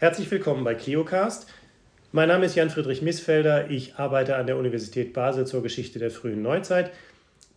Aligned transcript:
Herzlich 0.00 0.30
willkommen 0.30 0.64
bei 0.64 0.74
ClioCast. 0.74 1.46
Mein 2.12 2.28
Name 2.28 2.46
ist 2.46 2.54
Jan-Friedrich 2.54 3.02
Missfelder. 3.02 3.68
Ich 3.68 3.96
arbeite 3.96 4.36
an 4.36 4.46
der 4.46 4.56
Universität 4.56 5.12
Basel 5.12 5.46
zur 5.46 5.62
Geschichte 5.62 5.98
der 5.98 6.10
frühen 6.10 6.40
Neuzeit. 6.40 6.90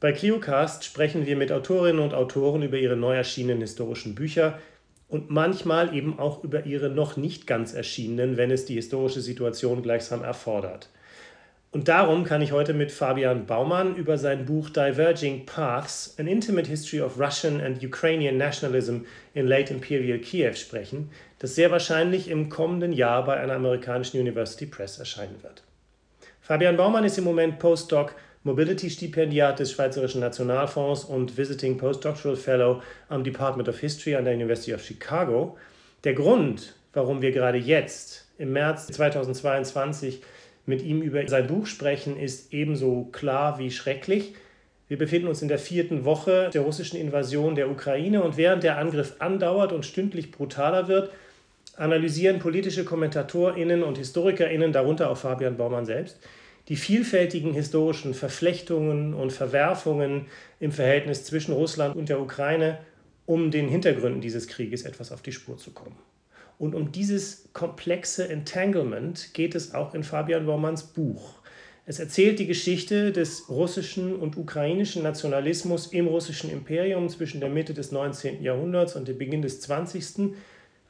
Bei 0.01 0.11
ClioCast 0.11 0.83
sprechen 0.83 1.25
wir 1.25 1.37
mit 1.37 1.53
Autorinnen 1.53 2.03
und 2.03 2.13
Autoren 2.13 2.61
über 2.61 2.77
ihre 2.77 2.97
neu 2.97 3.15
erschienenen 3.15 3.61
historischen 3.61 4.13
Bücher 4.13 4.59
und 5.07 5.29
manchmal 5.29 5.95
eben 5.95 6.19
auch 6.19 6.43
über 6.43 6.65
ihre 6.65 6.89
noch 6.89 7.15
nicht 7.15 7.47
ganz 7.47 7.73
erschienenen, 7.73 8.35
wenn 8.35 8.51
es 8.51 8.65
die 8.65 8.75
historische 8.75 9.21
Situation 9.21 9.81
gleichsam 9.81 10.21
erfordert. 10.21 10.89
Und 11.73 11.87
darum 11.87 12.23
kann 12.23 12.43
ich 12.43 12.51
heute 12.51 12.75
mit 12.75 12.91
Fabian 12.91 13.47
Baumann 13.47 13.95
über 13.95 14.19
sein 14.19 14.45
Buch 14.45 14.69
Diverging 14.69 15.47
Paths, 15.47 16.13
An 16.19 16.27
Intimate 16.27 16.69
History 16.69 17.01
of 17.01 17.17
Russian 17.17 17.59
and 17.61 17.83
Ukrainian 17.83 18.37
Nationalism 18.37 19.05
in 19.33 19.47
Late 19.47 19.73
Imperial 19.73 20.19
Kiev 20.19 20.55
sprechen, 20.55 21.09
das 21.43 21.55
sehr 21.55 21.71
wahrscheinlich 21.71 22.29
im 22.29 22.47
kommenden 22.47 22.93
Jahr 22.93 23.25
bei 23.25 23.37
einer 23.37 23.55
amerikanischen 23.55 24.17
University 24.17 24.65
Press 24.65 24.97
erscheinen 24.97 25.43
wird. 25.43 25.61
Fabian 26.39 26.77
Baumann 26.77 27.03
ist 27.03 27.17
im 27.17 27.25
Moment 27.25 27.59
Postdoc 27.59 28.15
Mobility-Stipendiat 28.43 29.59
des 29.59 29.73
Schweizerischen 29.73 30.21
Nationalfonds 30.21 31.03
und 31.03 31.35
Visiting 31.35 31.75
Postdoctoral 31.75 32.37
Fellow 32.37 32.81
am 33.09 33.25
Department 33.25 33.67
of 33.67 33.77
History 33.77 34.15
an 34.15 34.23
der 34.23 34.35
University 34.35 34.73
of 34.73 34.81
Chicago. 34.85 35.57
Der 36.05 36.13
Grund, 36.13 36.75
warum 36.93 37.21
wir 37.21 37.33
gerade 37.33 37.57
jetzt 37.57 38.25
im 38.37 38.53
März 38.53 38.87
2022 38.87 40.21
mit 40.65 40.81
ihm 40.81 41.01
über 41.01 41.27
sein 41.27 41.47
Buch 41.47 41.65
sprechen, 41.65 42.17
ist 42.17 42.53
ebenso 42.53 43.09
klar 43.11 43.59
wie 43.59 43.69
schrecklich. 43.69 44.33
Wir 44.87 44.97
befinden 44.97 45.27
uns 45.27 45.41
in 45.41 45.49
der 45.49 45.59
vierten 45.59 46.05
Woche 46.05 46.51
der 46.53 46.61
russischen 46.61 46.97
Invasion 46.97 47.55
der 47.55 47.69
Ukraine 47.69 48.23
und 48.23 48.37
während 48.37 48.63
der 48.63 48.77
Angriff 48.77 49.15
andauert 49.19 49.73
und 49.73 49.85
stündlich 49.85 50.31
brutaler 50.31 50.87
wird, 50.87 51.11
analysieren 51.75 52.39
politische 52.39 52.85
Kommentatorinnen 52.85 53.83
und 53.83 53.97
Historikerinnen, 53.97 54.71
darunter 54.71 55.09
auch 55.09 55.17
Fabian 55.17 55.57
Baumann 55.57 55.85
selbst, 55.85 56.19
die 56.69 56.75
vielfältigen 56.75 57.53
historischen 57.53 58.13
Verflechtungen 58.13 59.13
und 59.13 59.33
Verwerfungen 59.33 60.27
im 60.59 60.71
Verhältnis 60.71 61.25
zwischen 61.25 61.53
Russland 61.53 61.95
und 61.95 62.09
der 62.09 62.21
Ukraine, 62.21 62.79
um 63.25 63.51
den 63.51 63.67
Hintergründen 63.67 64.21
dieses 64.21 64.47
Krieges 64.47 64.83
etwas 64.83 65.11
auf 65.11 65.21
die 65.21 65.31
Spur 65.31 65.57
zu 65.57 65.71
kommen. 65.71 65.97
Und 66.59 66.75
um 66.75 66.91
dieses 66.91 67.49
komplexe 67.53 68.29
Entanglement 68.29 69.33
geht 69.33 69.55
es 69.55 69.73
auch 69.73 69.93
in 69.93 70.03
Fabian 70.03 70.45
Baumanns 70.45 70.83
Buch. 70.83 71.35
Es 71.85 71.99
erzählt 71.99 72.39
die 72.39 72.47
Geschichte 72.47 73.11
des 73.11 73.49
russischen 73.49 74.15
und 74.15 74.37
ukrainischen 74.37 75.03
Nationalismus 75.03 75.87
im 75.87 76.07
russischen 76.07 76.49
Imperium 76.49 77.09
zwischen 77.09 77.41
der 77.41 77.49
Mitte 77.49 77.73
des 77.73 77.91
19. 77.91 78.41
Jahrhunderts 78.41 78.95
und 78.95 79.09
dem 79.09 79.17
Beginn 79.17 79.41
des 79.41 79.59
20. 79.59 80.33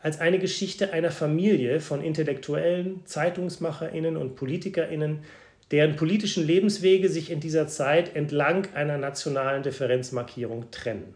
als 0.03 0.19
eine 0.19 0.37
Geschichte 0.37 0.91
einer 0.91 1.11
Familie 1.11 1.79
von 1.79 2.03
Intellektuellen, 2.03 3.05
Zeitungsmacherinnen 3.05 4.17
und 4.17 4.35
Politikerinnen, 4.35 5.19
deren 5.71 5.95
politischen 5.95 6.45
Lebenswege 6.45 7.07
sich 7.07 7.31
in 7.31 7.39
dieser 7.39 7.69
Zeit 7.69 8.13
entlang 8.13 8.67
einer 8.75 8.97
nationalen 8.97 9.63
Differenzmarkierung 9.63 10.69
trennen. 10.71 11.15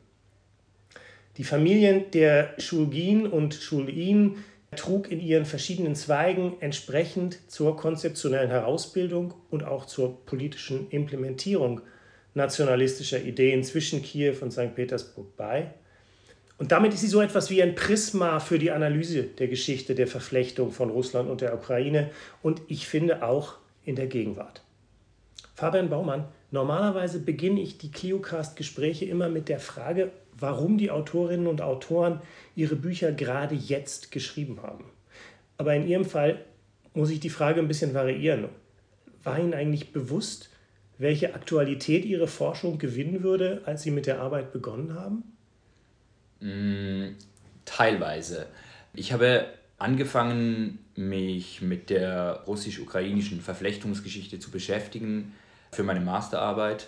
Die 1.36 1.44
Familien 1.44 2.12
der 2.12 2.54
Schulgin 2.60 3.28
und 3.28 3.56
Schulin 3.56 4.38
trug 4.74 5.12
in 5.12 5.20
ihren 5.20 5.46
verschiedenen 5.46 5.96
Zweigen 5.96 6.56
entsprechend 6.62 7.52
zur 7.52 7.76
konzeptionellen 7.76 8.50
Herausbildung 8.50 9.34
und 9.50 9.66
auch 9.66 9.86
zur 9.86 10.26
politischen 10.26 10.90
Implementierung 10.92 11.82
nationalistischer 12.36 13.22
Ideen 13.22 13.66
zwischen 13.66 14.02
Kiew 14.02 14.36
und 14.40 14.52
St. 14.52 14.76
Petersburg 14.76 15.36
bei. 15.36 15.74
Und 16.58 16.72
damit 16.72 16.94
ist 16.94 17.02
sie 17.02 17.08
so 17.08 17.22
etwas 17.22 17.52
wie 17.52 17.62
ein 17.62 17.76
Prisma 17.76 18.40
für 18.40 18.58
die 18.58 18.72
Analyse 18.72 19.24
der 19.24 19.48
Geschichte 19.48 19.94
der 19.94 20.08
Verflechtung 20.08 20.72
von 20.72 20.90
Russland 20.90 21.30
und 21.30 21.42
der 21.42 21.54
Ukraine 21.54 22.10
und 22.42 22.62
ich 22.68 22.88
finde 22.88 23.24
auch 23.24 23.56
in 23.86 23.96
der 23.96 24.08
Gegenwart. 24.08 24.64
Fabian 25.54 25.90
Baumann, 25.90 26.26
normalerweise 26.52 27.20
beginne 27.20 27.62
ich 27.62 27.78
die 27.78 27.92
ClioCast-Gespräche 27.92 29.06
immer 29.06 29.30
mit 29.30 29.50
der 29.50 29.60
Frage, 29.60 30.12
warum 30.40 30.78
die 30.78 30.92
Autorinnen 30.92 31.48
und 31.48 31.62
Autoren 31.62 32.22
ihre 32.56 32.76
Bücher 32.76 33.12
gerade 33.12 33.56
jetzt 33.56 34.12
geschrieben 34.12 34.60
haben. 34.62 34.86
Aber 35.58 35.76
in 35.76 35.88
Ihrem 35.88 36.06
Fall 36.06 36.44
muss 36.94 37.10
ich 37.10 37.20
die 37.20 37.30
Frage 37.30 37.60
ein 37.60 37.68
bisschen 37.68 37.94
variieren. 37.94 38.50
War 39.24 39.40
Ihnen 39.40 39.54
eigentlich 39.54 39.92
bewusst, 39.92 40.50
welche 40.98 41.34
Aktualität 41.34 42.06
Ihre 42.06 42.28
Forschung 42.28 42.78
gewinnen 42.78 43.24
würde, 43.24 43.62
als 43.66 43.84
Sie 43.84 43.92
mit 43.92 44.06
der 44.06 44.22
Arbeit 44.22 44.52
begonnen 44.52 44.96
haben? 44.96 45.37
Mm, 46.40 47.16
teilweise. 47.66 48.48
Ich 48.94 49.14
habe 49.14 49.48
angefangen, 49.78 50.80
mich 50.96 51.62
mit 51.62 51.90
der 51.90 52.44
russisch-ukrainischen 52.48 53.42
Verflechtungsgeschichte 53.42 54.40
zu 54.40 54.50
beschäftigen 54.52 55.34
für 55.72 55.84
meine 55.84 56.00
Masterarbeit. 56.00 56.88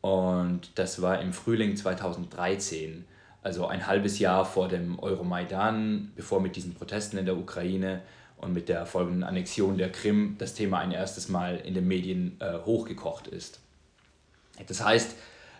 Und 0.00 0.78
das 0.78 1.02
war 1.02 1.20
im 1.20 1.32
Frühling 1.32 1.76
2013, 1.76 3.04
also 3.42 3.66
ein 3.66 3.86
halbes 3.86 4.20
Jahr 4.20 4.44
vor 4.44 4.68
dem 4.68 4.98
Euromaidan, 4.98 6.12
bevor 6.14 6.40
mit 6.40 6.54
diesen 6.54 6.74
Protesten 6.74 7.18
in 7.18 7.26
der 7.26 7.36
Ukraine 7.36 8.02
und 8.36 8.52
mit 8.52 8.68
der 8.68 8.86
folgenden 8.86 9.24
Annexion 9.24 9.76
der 9.76 9.90
Krim 9.90 10.36
das 10.38 10.54
Thema 10.54 10.78
ein 10.78 10.92
erstes 10.92 11.28
Mal 11.28 11.56
in 11.56 11.74
den 11.74 11.88
Medien 11.88 12.36
äh, 12.40 12.58
hochgekocht 12.64 13.26
ist. 13.26 13.60
Das 14.66 14.84
heißt, 14.84 15.16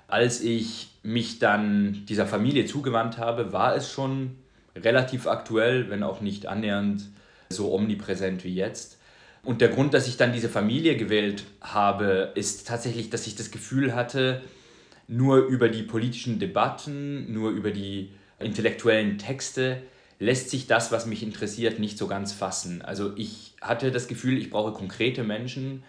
als 0.09 0.41
ich 0.41 0.89
mich 1.03 1.39
dann 1.39 2.05
dieser 2.07 2.27
Familie 2.27 2.67
zugewandt 2.67 3.19
habe, 3.19 3.53
war 3.53 3.77
es 3.77 3.91
schon 3.91 4.37
relativ 4.75 5.27
aktuell, 5.27 5.91
wenn 5.91 6.03
auch 6.03 6.21
nicht 6.21 6.47
annähernd 6.47 7.05
so 7.51 7.73
omnipräsent 7.73 8.43
wie 8.45 8.55
jetzt. 8.55 8.99
Und 9.45 9.61
der 9.61 9.69
Grund, 9.69 9.95
dass 9.95 10.09
ich 10.09 10.17
dann 10.17 10.33
diese 10.33 10.49
Familie 10.49 10.97
gewählt 10.97 11.45
habe, 11.61 12.33
ist 12.35 12.67
tatsächlich, 12.67 13.11
dass 13.11 13.27
ich 13.27 13.37
das 13.37 13.51
Gefühl 13.51 13.95
hatte, 13.95 14.43
nur 15.07 15.39
über 15.47 15.69
die 15.69 15.83
politischen 15.83 16.39
Debatten, 16.39 17.33
nur 17.33 17.51
über 17.51 17.71
die 17.71 18.11
intellektuellen 18.39 19.19
Texte 19.19 19.83
lässt 20.19 20.51
sich 20.51 20.67
das, 20.67 20.91
was 20.91 21.07
mich 21.07 21.23
interessiert, 21.23 21.79
nicht 21.79 21.97
so 21.97 22.09
ganz 22.09 22.33
fassen. 22.33 22.83
Also 22.83 23.13
ich 23.17 23.55
hatte 23.61 23.93
das 23.93 24.09
Gefühl, 24.09 24.37
ich 24.37 24.51
brauche 24.51 24.73
konkrete 24.73 25.23
Menschen, 25.23 25.85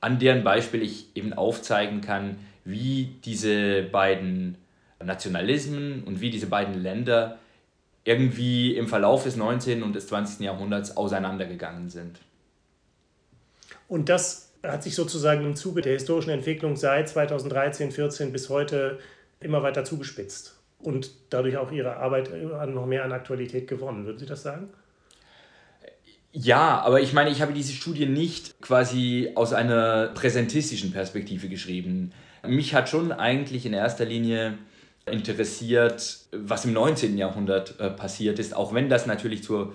an 0.00 0.18
deren 0.18 0.44
Beispiel 0.44 0.82
ich 0.82 1.06
eben 1.16 1.32
aufzeigen 1.32 2.00
kann, 2.00 2.36
wie 2.64 3.16
diese 3.24 3.82
beiden 3.82 4.56
Nationalismen 5.02 6.04
und 6.04 6.20
wie 6.20 6.30
diese 6.30 6.46
beiden 6.46 6.80
Länder 6.80 7.38
irgendwie 8.04 8.76
im 8.76 8.88
Verlauf 8.88 9.24
des 9.24 9.36
19. 9.36 9.82
und 9.82 9.94
des 9.94 10.08
20. 10.08 10.40
Jahrhunderts 10.40 10.96
auseinandergegangen 10.96 11.88
sind. 11.88 12.18
Und 13.88 14.08
das 14.08 14.52
hat 14.62 14.82
sich 14.82 14.94
sozusagen 14.94 15.44
im 15.44 15.56
Zuge 15.56 15.82
der 15.82 15.94
historischen 15.94 16.30
Entwicklung 16.30 16.76
seit 16.76 17.08
2013, 17.08 17.90
14 17.90 18.32
bis 18.32 18.48
heute 18.48 18.98
immer 19.40 19.62
weiter 19.62 19.84
zugespitzt 19.84 20.56
und 20.78 21.10
dadurch 21.30 21.56
auch 21.56 21.70
Ihre 21.72 21.96
Arbeit 21.96 22.30
noch 22.68 22.86
mehr 22.86 23.04
an 23.04 23.12
Aktualität 23.12 23.68
gewonnen. 23.68 24.06
Würden 24.06 24.18
Sie 24.18 24.26
das 24.26 24.42
sagen? 24.42 24.68
Ja, 26.32 26.80
aber 26.80 27.00
ich 27.00 27.12
meine, 27.12 27.30
ich 27.30 27.42
habe 27.42 27.52
diese 27.52 27.72
Studie 27.72 28.06
nicht 28.06 28.60
quasi 28.62 29.32
aus 29.34 29.52
einer 29.52 30.08
präsentistischen 30.08 30.92
Perspektive 30.92 31.48
geschrieben. 31.48 32.12
Mich 32.46 32.74
hat 32.74 32.88
schon 32.88 33.12
eigentlich 33.12 33.66
in 33.66 33.72
erster 33.72 34.04
Linie 34.04 34.58
interessiert, 35.06 36.18
was 36.32 36.64
im 36.64 36.72
19. 36.72 37.18
Jahrhundert 37.18 37.78
äh, 37.80 37.90
passiert 37.90 38.38
ist, 38.38 38.54
auch 38.54 38.74
wenn 38.74 38.88
das 38.88 39.06
natürlich 39.06 39.42
zur 39.42 39.72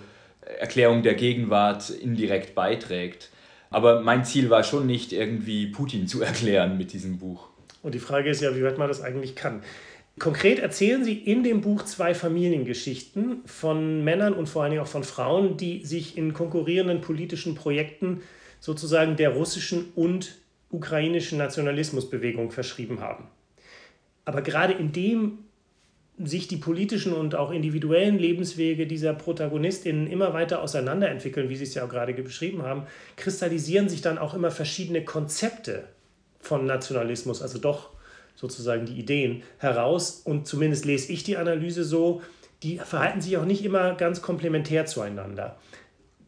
Erklärung 0.58 1.02
der 1.02 1.14
Gegenwart 1.14 1.90
indirekt 1.90 2.54
beiträgt. 2.54 3.30
Aber 3.70 4.00
mein 4.00 4.24
Ziel 4.24 4.48
war 4.48 4.64
schon 4.64 4.86
nicht 4.86 5.12
irgendwie 5.12 5.66
Putin 5.66 6.08
zu 6.08 6.22
erklären 6.22 6.78
mit 6.78 6.92
diesem 6.92 7.18
Buch. 7.18 7.48
Und 7.82 7.94
die 7.94 8.00
Frage 8.00 8.30
ist 8.30 8.40
ja, 8.40 8.54
wie 8.56 8.62
weit 8.62 8.78
man 8.78 8.88
das 8.88 9.02
eigentlich 9.02 9.36
kann. 9.36 9.62
Konkret 10.18 10.58
erzählen 10.58 11.04
Sie 11.04 11.14
in 11.14 11.44
dem 11.44 11.60
Buch 11.60 11.84
zwei 11.84 12.12
Familiengeschichten 12.12 13.42
von 13.46 14.02
Männern 14.02 14.32
und 14.32 14.48
vor 14.48 14.62
allen 14.62 14.72
Dingen 14.72 14.82
auch 14.82 14.88
von 14.88 15.04
Frauen, 15.04 15.56
die 15.56 15.84
sich 15.84 16.18
in 16.18 16.34
konkurrierenden 16.34 17.00
politischen 17.00 17.54
Projekten 17.54 18.22
sozusagen 18.58 19.14
der 19.14 19.30
russischen 19.30 19.92
und 19.94 20.34
ukrainischen 20.70 21.38
Nationalismusbewegung 21.38 22.50
verschrieben 22.50 23.00
haben. 23.00 23.28
Aber 24.24 24.42
gerade 24.42 24.74
indem 24.74 25.38
sich 26.18 26.48
die 26.48 26.56
politischen 26.56 27.12
und 27.12 27.34
auch 27.34 27.50
individuellen 27.50 28.18
Lebenswege 28.18 28.86
dieser 28.86 29.14
Protagonistinnen 29.14 30.08
immer 30.08 30.34
weiter 30.34 30.62
auseinanderentwickeln, 30.62 31.48
wie 31.48 31.56
Sie 31.56 31.64
es 31.64 31.74
ja 31.74 31.84
auch 31.84 31.88
gerade 31.88 32.12
beschrieben 32.12 32.62
haben, 32.62 32.84
kristallisieren 33.16 33.88
sich 33.88 34.02
dann 34.02 34.18
auch 34.18 34.34
immer 34.34 34.50
verschiedene 34.50 35.04
Konzepte 35.04 35.84
von 36.40 36.66
Nationalismus, 36.66 37.40
also 37.40 37.58
doch 37.58 37.90
sozusagen 38.34 38.86
die 38.86 38.98
Ideen 38.98 39.42
heraus. 39.58 40.22
Und 40.24 40.46
zumindest 40.46 40.84
lese 40.84 41.12
ich 41.12 41.22
die 41.22 41.36
Analyse 41.36 41.84
so, 41.84 42.22
die 42.62 42.78
verhalten 42.78 43.20
sich 43.20 43.36
auch 43.36 43.44
nicht 43.44 43.64
immer 43.64 43.94
ganz 43.94 44.20
komplementär 44.20 44.86
zueinander. 44.86 45.56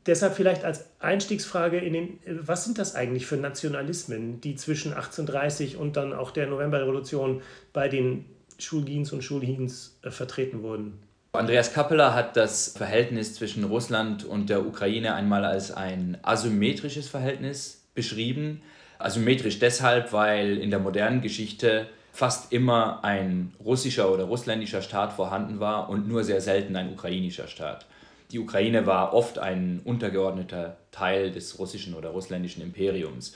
Deshalb 0.07 0.35
vielleicht 0.35 0.65
als 0.65 0.87
Einstiegsfrage 0.99 1.79
in 1.79 1.93
den, 1.93 2.19
was 2.27 2.65
sind 2.65 2.79
das 2.79 2.95
eigentlich 2.95 3.27
für 3.27 3.37
Nationalismen, 3.37 4.41
die 4.41 4.57
zwischen 4.57 4.93
1830 4.93 5.77
und 5.77 5.97
dann 5.97 6.13
auch 6.13 6.31
der 6.31 6.47
Novemberrevolution 6.47 7.43
bei 7.73 7.89
den 7.89 8.25
Schulgins 8.59 9.13
und 9.13 9.23
Schulhins 9.23 9.99
äh, 10.03 10.11
vertreten 10.11 10.63
wurden? 10.63 11.01
Andreas 11.33 11.73
Kappeler 11.73 12.15
hat 12.15 12.37
das 12.37 12.75
Verhältnis 12.77 13.35
zwischen 13.35 13.63
Russland 13.65 14.25
und 14.25 14.51
der 14.51 14.67
Ukraine 14.67 15.15
einmal 15.15 15.45
als 15.45 15.71
ein 15.71 16.19
asymmetrisches 16.23 17.09
Verhältnis 17.09 17.85
beschrieben. 17.95 18.63
Asymmetrisch 18.99 19.61
deshalb, 19.61 20.13
weil 20.13 20.59
in 20.59 20.71
der 20.71 20.81
modernen 20.81 21.21
Geschichte 21.21 21.87
fast 22.13 22.53
immer 22.53 23.05
ein 23.05 23.53
russischer 23.65 24.13
oder 24.13 24.25
russländischer 24.25 24.83
Staat 24.83 25.13
vorhanden 25.13 25.61
war 25.61 25.89
und 25.89 26.09
nur 26.09 26.25
sehr 26.25 26.41
selten 26.41 26.75
ein 26.75 26.93
ukrainischer 26.93 27.47
Staat. 27.47 27.87
Die 28.33 28.39
Ukraine 28.39 28.87
war 28.87 29.13
oft 29.13 29.39
ein 29.39 29.81
untergeordneter 29.85 30.77
Teil 30.93 31.31
des 31.31 31.59
russischen 31.59 31.95
oder 31.95 32.11
russländischen 32.11 32.63
Imperiums. 32.63 33.35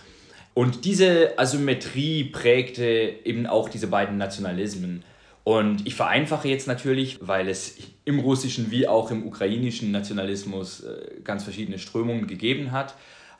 Und 0.54 0.84
diese 0.84 1.36
Asymmetrie 1.38 2.24
prägte 2.24 2.84
eben 3.24 3.46
auch 3.46 3.68
diese 3.68 3.88
beiden 3.88 4.18
Nationalismen. 4.18 5.04
Und 5.42 5.86
ich 5.86 5.94
vereinfache 5.94 6.48
jetzt 6.48 6.68
natürlich, 6.68 7.18
weil 7.20 7.48
es 7.48 7.76
im 8.04 8.20
russischen 8.20 8.70
wie 8.70 8.86
auch 8.86 9.10
im 9.10 9.26
ukrainischen 9.26 9.90
Nationalismus 9.90 10.84
äh, 10.84 11.20
ganz 11.22 11.42
verschiedene 11.44 11.78
Strömungen 11.78 12.26
gegeben 12.26 12.72
hat. 12.72 12.94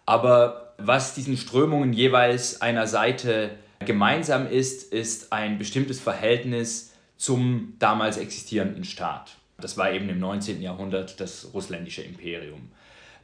Aber 0.06 0.74
was 0.76 1.14
diesen 1.14 1.36
Strömungen 1.36 1.92
jeweils 1.92 2.60
einer 2.60 2.86
Seite 2.86 3.50
gemeinsam 3.86 4.50
ist, 4.50 4.92
ist 4.92 5.32
ein 5.32 5.58
bestimmtes 5.58 6.00
Verhältnis 6.00 6.92
zum 7.16 7.74
damals 7.78 8.18
existierenden 8.18 8.84
Staat. 8.84 9.36
Das 9.58 9.76
war 9.76 9.92
eben 9.92 10.08
im 10.08 10.18
19. 10.18 10.60
Jahrhundert 10.60 11.20
das 11.20 11.50
russländische 11.54 12.02
Imperium. 12.02 12.70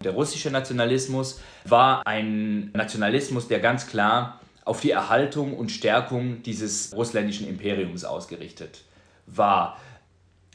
Der 0.02 0.12
russische 0.12 0.50
Nationalismus 0.50 1.40
war 1.64 2.06
ein 2.06 2.70
Nationalismus, 2.72 3.48
der 3.48 3.60
ganz 3.60 3.86
klar 3.86 4.40
auf 4.64 4.80
die 4.80 4.92
Erhaltung 4.92 5.56
und 5.56 5.70
Stärkung 5.70 6.42
dieses 6.42 6.94
russländischen 6.94 7.48
Imperiums 7.48 8.04
ausgerichtet 8.04 8.82
war. 9.26 9.78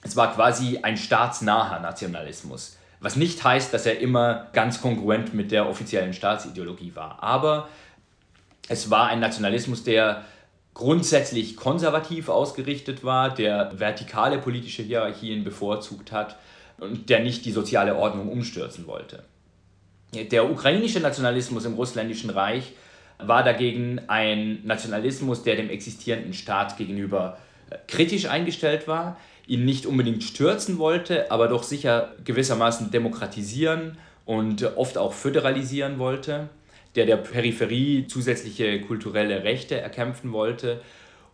Es 0.01 0.15
war 0.15 0.33
quasi 0.33 0.79
ein 0.81 0.97
staatsnaher 0.97 1.79
Nationalismus, 1.79 2.77
was 2.99 3.15
nicht 3.15 3.43
heißt, 3.43 3.73
dass 3.73 3.85
er 3.85 3.99
immer 3.99 4.47
ganz 4.53 4.81
kongruent 4.81 5.33
mit 5.33 5.51
der 5.51 5.67
offiziellen 5.67 6.13
Staatsideologie 6.13 6.95
war. 6.95 7.21
Aber 7.21 7.67
es 8.67 8.89
war 8.89 9.07
ein 9.07 9.19
Nationalismus, 9.19 9.83
der 9.83 10.23
grundsätzlich 10.75 11.55
konservativ 11.55 12.29
ausgerichtet 12.29 13.03
war, 13.03 13.33
der 13.33 13.71
vertikale 13.79 14.37
politische 14.37 14.83
Hierarchien 14.83 15.43
bevorzugt 15.43 16.11
hat 16.11 16.37
und 16.77 17.09
der 17.09 17.21
nicht 17.21 17.45
die 17.45 17.51
soziale 17.51 17.95
Ordnung 17.95 18.29
umstürzen 18.29 18.85
wollte. 18.85 19.23
Der 20.13 20.49
ukrainische 20.49 20.99
Nationalismus 20.99 21.65
im 21.65 21.73
russländischen 21.73 22.29
Reich 22.29 22.73
war 23.17 23.43
dagegen 23.43 24.01
ein 24.07 24.59
Nationalismus, 24.65 25.43
der 25.43 25.55
dem 25.55 25.69
existierenden 25.69 26.33
Staat 26.33 26.77
gegenüber 26.77 27.37
äh, 27.69 27.77
kritisch 27.87 28.25
eingestellt 28.27 28.87
war, 28.87 29.17
ihn 29.47 29.63
nicht 29.63 29.85
unbedingt 29.85 30.23
stürzen 30.23 30.77
wollte, 30.77 31.31
aber 31.31 31.47
doch 31.47 31.63
sicher 31.63 32.13
gewissermaßen 32.25 32.91
demokratisieren 32.91 33.97
und 34.25 34.63
oft 34.75 34.97
auch 34.97 35.13
föderalisieren 35.13 35.99
wollte, 35.99 36.49
der 36.95 37.05
der 37.05 37.17
Peripherie 37.17 38.07
zusätzliche 38.07 38.81
kulturelle 38.81 39.43
Rechte 39.43 39.79
erkämpfen 39.79 40.31
wollte 40.31 40.81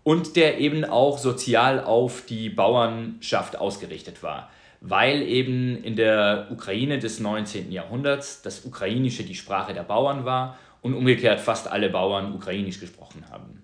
und 0.03 0.35
der 0.35 0.59
eben 0.59 0.83
auch 0.83 1.17
sozial 1.17 1.79
auf 1.83 2.25
die 2.25 2.49
Bauernschaft 2.49 3.55
ausgerichtet 3.55 4.23
war, 4.23 4.49
weil 4.79 5.21
eben 5.21 5.83
in 5.83 5.95
der 5.95 6.47
Ukraine 6.51 6.99
des 6.99 7.19
19. 7.19 7.71
Jahrhunderts 7.71 8.41
das 8.41 8.65
Ukrainische 8.65 9.23
die 9.23 9.35
Sprache 9.35 9.73
der 9.73 9.83
Bauern 9.83 10.25
war 10.25 10.57
und 10.81 10.95
umgekehrt 10.95 11.39
fast 11.39 11.71
alle 11.71 11.89
Bauern 11.89 12.33
ukrainisch 12.33 12.79
gesprochen 12.79 13.25
haben. 13.29 13.61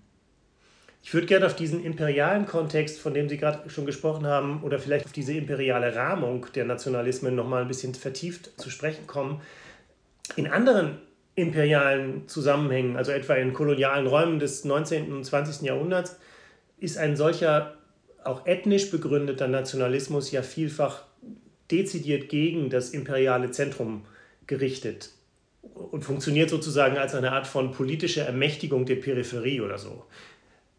Ich 1.01 1.13
würde 1.13 1.25
gerne 1.25 1.45
auf 1.45 1.55
diesen 1.55 1.83
imperialen 1.83 2.45
Kontext, 2.45 2.99
von 2.99 3.13
dem 3.13 3.29
Sie 3.29 3.37
gerade 3.37 3.69
schon 3.69 3.85
gesprochen 3.85 4.27
haben, 4.27 4.61
oder 4.61 4.77
vielleicht 4.77 5.05
auf 5.05 5.13
diese 5.13 5.33
imperiale 5.33 5.95
Rahmung 5.95 6.47
der 6.53 6.65
Nationalismen 6.65 7.33
noch 7.33 7.47
mal 7.47 7.61
ein 7.61 7.67
bisschen 7.69 7.95
vertieft 7.95 8.59
zu 8.59 8.69
sprechen 8.69 9.07
kommen. 9.07 9.41
In 10.35 10.47
anderen 10.47 10.97
imperialen 11.37 12.27
Zusammenhängen, 12.27 12.97
also 12.97 13.11
etwa 13.11 13.35
in 13.35 13.53
kolonialen 13.53 14.07
Räumen 14.07 14.39
des 14.39 14.65
19. 14.65 15.13
und 15.13 15.23
20. 15.23 15.61
Jahrhunderts, 15.61 16.19
ist 16.79 16.97
ein 16.97 17.15
solcher 17.15 17.77
auch 18.23 18.45
ethnisch 18.45 18.89
begründeter 18.89 19.47
Nationalismus 19.47 20.31
ja 20.31 20.41
vielfach 20.41 21.03
dezidiert 21.69 22.29
gegen 22.29 22.69
das 22.69 22.89
imperiale 22.89 23.51
Zentrum 23.51 24.05
gerichtet 24.47 25.11
und 25.61 26.03
funktioniert 26.03 26.49
sozusagen 26.49 26.97
als 26.97 27.13
eine 27.13 27.31
Art 27.31 27.45
von 27.45 27.71
politischer 27.71 28.25
Ermächtigung 28.25 28.85
der 28.85 28.95
Peripherie 28.95 29.61
oder 29.61 29.77
so. 29.77 30.05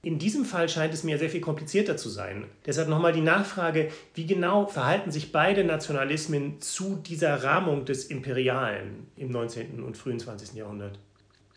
In 0.03 0.19
diesem 0.21 0.45
Fall 0.45 0.69
scheint 0.69 0.95
es 0.95 1.03
mir 1.03 1.19
sehr 1.19 1.29
viel 1.29 1.41
komplizierter 1.41 1.97
zu 1.97 2.09
sein. 2.09 2.47
Deshalb 2.65 2.89
nochmal 2.89 3.13
die 3.13 3.21
Nachfrage, 3.21 3.91
wie 4.15 4.27
genau 4.27 4.67
verhalten 4.67 5.11
sich 5.11 5.33
beide 5.33 5.65
Nationalismen 5.65 6.61
zu 6.61 6.97
dieser 6.97 7.43
Rahmung 7.43 7.85
des 7.85 8.05
Imperialen 8.05 9.09
im 9.17 9.31
19. 9.33 9.83
und 9.83 9.97
frühen 9.97 10.21
20. 10.21 10.55
Jahrhundert? 10.55 10.99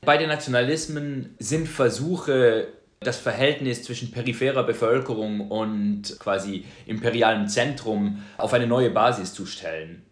Beide 0.04 0.26
Nationalismen 0.26 1.36
sind 1.38 1.68
Versuche, 1.68 2.70
das 3.00 3.18
Verhältnis 3.18 3.84
zwischen 3.84 4.10
peripherer 4.10 4.64
Bevölkerung 4.64 5.50
und 5.52 6.18
quasi 6.20 6.66
imperialem 6.88 7.48
Zentrum 7.48 8.24
auf 8.38 8.54
eine 8.54 8.66
neue 8.66 8.90
Basis 8.90 9.34
zu 9.36 9.46
stellen. 9.46 10.04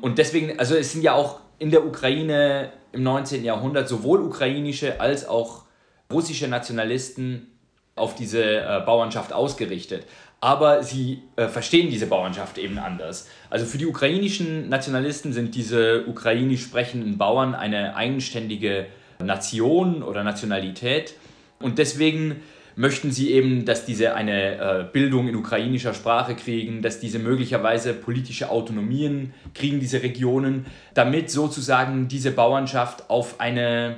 Und 0.00 0.18
deswegen, 0.18 0.58
also 0.58 0.76
es 0.76 0.92
sind 0.92 1.02
ja 1.02 1.14
auch 1.14 1.40
in 1.58 1.72
der 1.72 1.84
Ukraine 1.84 2.72
im 2.92 3.02
19. 3.02 3.44
Jahrhundert 3.44 3.88
sowohl 3.88 4.20
ukrainische 4.20 5.00
als 5.00 5.26
auch 5.26 5.64
russische 6.12 6.46
Nationalisten 6.46 7.55
auf 7.96 8.14
diese 8.14 8.60
äh, 8.60 8.82
Bauernschaft 8.84 9.32
ausgerichtet. 9.32 10.06
Aber 10.40 10.82
sie 10.82 11.22
äh, 11.36 11.48
verstehen 11.48 11.90
diese 11.90 12.06
Bauernschaft 12.06 12.58
eben 12.58 12.78
anders. 12.78 13.28
Also 13.50 13.64
für 13.64 13.78
die 13.78 13.86
ukrainischen 13.86 14.68
Nationalisten 14.68 15.32
sind 15.32 15.54
diese 15.54 16.06
ukrainisch 16.06 16.62
sprechenden 16.62 17.18
Bauern 17.18 17.54
eine 17.54 17.96
eigenständige 17.96 18.86
Nation 19.18 20.02
oder 20.02 20.22
Nationalität. 20.22 21.14
Und 21.58 21.78
deswegen 21.78 22.42
möchten 22.76 23.10
sie 23.10 23.32
eben, 23.32 23.64
dass 23.64 23.86
diese 23.86 24.14
eine 24.14 24.56
äh, 24.58 24.84
Bildung 24.92 25.28
in 25.28 25.34
ukrainischer 25.34 25.94
Sprache 25.94 26.34
kriegen, 26.34 26.82
dass 26.82 27.00
diese 27.00 27.18
möglicherweise 27.18 27.94
politische 27.94 28.50
Autonomien 28.50 29.32
kriegen, 29.54 29.80
diese 29.80 30.02
Regionen, 30.02 30.66
damit 30.92 31.30
sozusagen 31.30 32.08
diese 32.08 32.30
Bauernschaft 32.30 33.08
auf 33.08 33.40
eine 33.40 33.96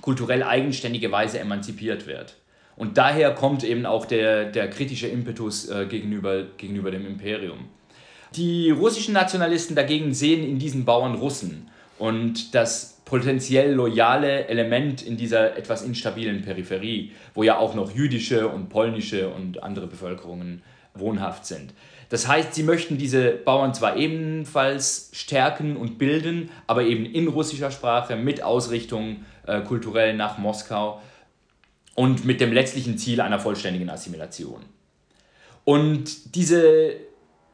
kulturell 0.00 0.42
eigenständige 0.42 1.12
Weise 1.12 1.38
emanzipiert 1.38 2.06
wird. 2.06 2.36
Und 2.76 2.98
daher 2.98 3.34
kommt 3.34 3.64
eben 3.64 3.86
auch 3.86 4.06
der, 4.06 4.46
der 4.46 4.70
kritische 4.70 5.06
Impetus 5.08 5.68
äh, 5.68 5.86
gegenüber, 5.86 6.44
gegenüber 6.56 6.90
dem 6.90 7.06
Imperium. 7.06 7.68
Die 8.34 8.70
russischen 8.70 9.12
Nationalisten 9.12 9.76
dagegen 9.76 10.14
sehen 10.14 10.42
in 10.42 10.58
diesen 10.58 10.84
Bauern 10.84 11.14
Russen 11.14 11.68
und 11.98 12.54
das 12.54 13.02
potenziell 13.04 13.72
loyale 13.74 14.46
Element 14.48 15.02
in 15.02 15.18
dieser 15.18 15.56
etwas 15.58 15.82
instabilen 15.82 16.40
Peripherie, 16.40 17.12
wo 17.34 17.42
ja 17.42 17.58
auch 17.58 17.74
noch 17.74 17.94
jüdische 17.94 18.48
und 18.48 18.70
polnische 18.70 19.28
und 19.28 19.62
andere 19.62 19.86
Bevölkerungen 19.86 20.62
wohnhaft 20.94 21.44
sind. 21.44 21.74
Das 22.08 22.28
heißt, 22.28 22.54
sie 22.54 22.62
möchten 22.62 22.98
diese 22.98 23.30
Bauern 23.32 23.74
zwar 23.74 23.96
ebenfalls 23.96 25.10
stärken 25.12 25.76
und 25.76 25.98
bilden, 25.98 26.50
aber 26.66 26.84
eben 26.84 27.04
in 27.04 27.28
russischer 27.28 27.70
Sprache 27.70 28.16
mit 28.16 28.42
Ausrichtung 28.42 29.24
äh, 29.46 29.60
kulturell 29.60 30.14
nach 30.14 30.38
Moskau 30.38 31.00
und 31.94 32.24
mit 32.24 32.40
dem 32.40 32.52
letztlichen 32.52 32.98
Ziel 32.98 33.20
einer 33.20 33.38
vollständigen 33.38 33.90
Assimilation. 33.90 34.62
Und 35.64 36.34
diese 36.34 36.96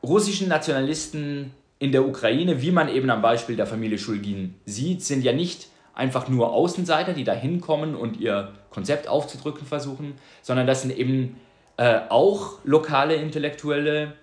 russischen 0.02 0.48
Nationalisten 0.48 1.52
in 1.78 1.92
der 1.92 2.06
Ukraine, 2.06 2.62
wie 2.62 2.70
man 2.70 2.88
eben 2.88 3.10
am 3.10 3.22
Beispiel 3.22 3.56
der 3.56 3.66
Familie 3.66 3.98
Schulgin 3.98 4.54
sieht, 4.64 5.04
sind 5.04 5.22
ja 5.22 5.32
nicht 5.32 5.68
einfach 5.94 6.28
nur 6.28 6.52
Außenseiter, 6.52 7.12
die 7.12 7.24
da 7.24 7.32
hinkommen 7.32 7.94
und 7.94 8.18
ihr 8.20 8.52
Konzept 8.70 9.08
aufzudrücken 9.08 9.66
versuchen, 9.66 10.14
sondern 10.42 10.66
das 10.66 10.82
sind 10.82 10.96
eben 10.96 11.36
äh, 11.76 12.00
auch 12.08 12.58
lokale 12.64 13.16
Intellektuelle 13.16 14.14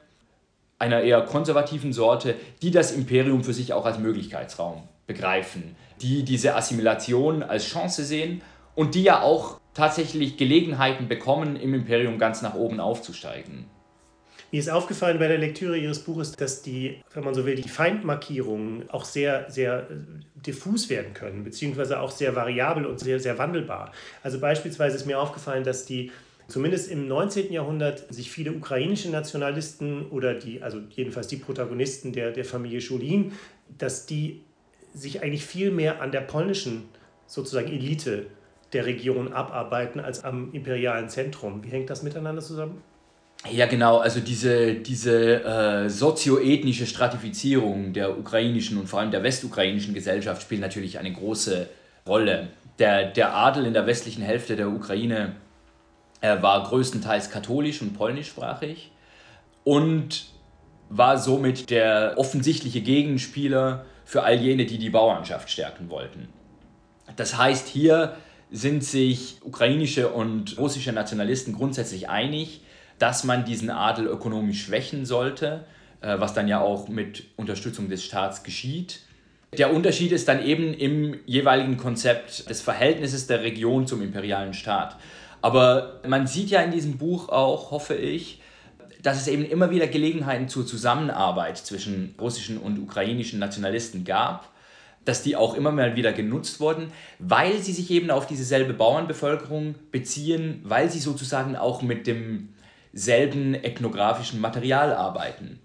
einer 0.79 1.01
eher 1.01 1.21
konservativen 1.21 1.93
Sorte, 1.93 2.35
die 2.61 2.71
das 2.71 2.91
Imperium 2.91 3.43
für 3.43 3.53
sich 3.53 3.73
auch 3.73 3.85
als 3.85 3.99
Möglichkeitsraum 3.99 4.83
begreifen, 5.07 5.75
die 6.01 6.23
diese 6.23 6.55
Assimilation 6.55 7.43
als 7.43 7.65
Chance 7.65 8.03
sehen 8.03 8.41
und 8.73 8.95
die 8.95 9.03
ja 9.03 9.21
auch 9.21 9.59
tatsächlich 9.75 10.37
Gelegenheiten 10.37 11.07
bekommen, 11.07 11.55
im 11.55 11.75
Imperium 11.75 12.17
ganz 12.17 12.41
nach 12.41 12.55
oben 12.55 12.79
aufzusteigen. 12.79 13.65
Mir 14.51 14.59
ist 14.59 14.69
aufgefallen 14.69 15.19
bei 15.19 15.27
der 15.27 15.37
Lektüre 15.37 15.77
Ihres 15.77 15.99
Buches, 15.99 16.31
dass 16.31 16.61
die, 16.61 17.01
wenn 17.13 17.23
man 17.23 17.33
so 17.33 17.45
will, 17.45 17.55
die 17.55 17.67
Feindmarkierungen 17.67 18.89
auch 18.89 19.03
sehr, 19.03 19.49
sehr 19.49 19.89
äh, 19.89 19.95
diffus 20.45 20.89
werden 20.89 21.13
können, 21.13 21.43
beziehungsweise 21.43 21.99
auch 21.99 22.11
sehr 22.11 22.35
variabel 22.35 22.85
und 22.85 22.99
sehr, 22.99 23.19
sehr 23.19 23.37
wandelbar. 23.37 23.91
Also 24.23 24.39
beispielsweise 24.39 24.95
ist 24.95 25.05
mir 25.05 25.19
aufgefallen, 25.19 25.63
dass 25.63 25.85
die 25.85 26.11
zumindest 26.47 26.89
im 26.89 27.07
19. 27.07 27.51
Jahrhundert 27.51 28.13
sich 28.13 28.31
viele 28.31 28.53
ukrainische 28.53 29.09
Nationalisten 29.09 30.07
oder 30.09 30.35
die, 30.35 30.61
also 30.61 30.79
jedenfalls 30.91 31.27
die 31.27 31.37
Protagonisten 31.37 32.13
der, 32.13 32.31
der 32.31 32.45
Familie 32.45 32.81
Scholin, 32.81 33.33
dass 33.77 34.05
die 34.05 34.41
sich 34.93 35.21
eigentlich 35.21 35.45
viel 35.45 35.71
mehr 35.71 36.01
an 36.01 36.11
der 36.11 36.21
polnischen 36.21 36.83
sozusagen 37.27 37.67
Elite 37.67 38.27
der 38.73 38.85
Region 38.85 39.33
abarbeiten 39.33 39.99
als 39.99 40.23
am 40.23 40.51
imperialen 40.53 41.09
Zentrum. 41.09 41.63
Wie 41.63 41.69
hängt 41.69 41.89
das 41.89 42.03
miteinander 42.03 42.41
zusammen? 42.41 42.81
Ja, 43.51 43.67
genau, 43.67 43.99
also 43.99 44.19
diese, 44.19 44.73
diese 44.75 45.43
äh, 45.43 45.89
sozioethnische 45.89 46.87
Stratifizierung 46.87 47.93
der 47.93 48.17
ukrainischen 48.17 48.77
und 48.77 48.87
vor 48.87 48.99
allem 48.99 49.11
der 49.11 49.23
westukrainischen 49.23 49.93
Gesellschaft 49.93 50.41
spielt 50.41 50.61
natürlich 50.61 50.97
eine 50.97 51.13
große 51.13 51.69
Rolle. 52.07 52.47
Der, 52.79 53.11
der 53.11 53.35
Adel 53.35 53.65
in 53.65 53.73
der 53.73 53.85
westlichen 53.85 54.23
Hälfte 54.23 54.55
der 54.55 54.69
Ukraine 54.69 55.35
äh, 56.21 56.41
war 56.41 56.63
größtenteils 56.63 57.29
katholisch 57.29 57.81
und 57.81 57.93
polnischsprachig 57.93 58.91
und 59.63 60.25
war 60.89 61.17
somit 61.17 61.69
der 61.69 62.13
offensichtliche 62.17 62.81
Gegenspieler 62.81 63.85
für 64.05 64.23
all 64.23 64.35
jene, 64.35 64.65
die 64.65 64.77
die 64.77 64.89
Bauernschaft 64.89 65.49
stärken 65.49 65.89
wollten. 65.89 66.29
Das 67.15 67.37
heißt, 67.37 67.67
hier 67.67 68.15
sind 68.51 68.83
sich 68.83 69.37
ukrainische 69.43 70.09
und 70.09 70.57
russische 70.57 70.91
Nationalisten 70.91 71.53
grundsätzlich 71.53 72.09
einig, 72.09 72.61
dass 72.99 73.23
man 73.23 73.45
diesen 73.45 73.69
Adel 73.69 74.07
ökonomisch 74.07 74.63
schwächen 74.63 75.05
sollte, 75.05 75.65
äh, 76.01 76.19
was 76.19 76.33
dann 76.33 76.47
ja 76.47 76.61
auch 76.61 76.87
mit 76.87 77.25
Unterstützung 77.35 77.89
des 77.89 78.03
Staats 78.03 78.43
geschieht. 78.43 79.01
Der 79.57 79.73
Unterschied 79.73 80.11
ist 80.11 80.27
dann 80.27 80.43
eben 80.43 80.73
im 80.73 81.19
jeweiligen 81.25 81.77
Konzept 81.77 82.49
des 82.49 82.61
Verhältnisses 82.61 83.27
der 83.27 83.41
Region 83.41 83.87
zum 83.87 84.01
imperialen 84.01 84.53
Staat. 84.53 84.97
Aber 85.41 86.01
man 86.07 86.27
sieht 86.27 86.49
ja 86.49 86.61
in 86.61 86.71
diesem 86.71 86.97
Buch 86.97 87.29
auch, 87.29 87.71
hoffe 87.71 87.95
ich, 87.95 88.41
dass 89.01 89.17
es 89.17 89.27
eben 89.27 89.45
immer 89.45 89.69
wieder 89.69 89.87
Gelegenheiten 89.87 90.49
zur 90.49 90.65
Zusammenarbeit 90.65 91.57
zwischen 91.57 92.15
russischen 92.19 92.57
und 92.57 92.79
ukrainischen 92.79 93.39
Nationalisten 93.39 94.03
gab, 94.03 94.51
dass 95.05 95.21
die 95.21 95.35
auch 95.35 95.53
immer 95.55 95.71
mal 95.71 95.95
wieder 95.95 96.11
genutzt 96.11 96.59
wurden, 96.59 96.91
weil 97.19 97.59
sie 97.61 97.73
sich 97.73 97.91
eben 97.91 98.11
auf 98.11 98.27
dieselbe 98.27 98.73
Bauernbevölkerung 98.73 99.75
beziehen, 99.91 100.61
weil 100.63 100.89
sie 100.89 100.99
sozusagen 100.99 101.55
auch 101.55 101.81
mit 101.81 102.07
demselben 102.07 103.53
ethnografischen 103.53 104.41
Material 104.41 104.93
arbeiten. 104.93 105.59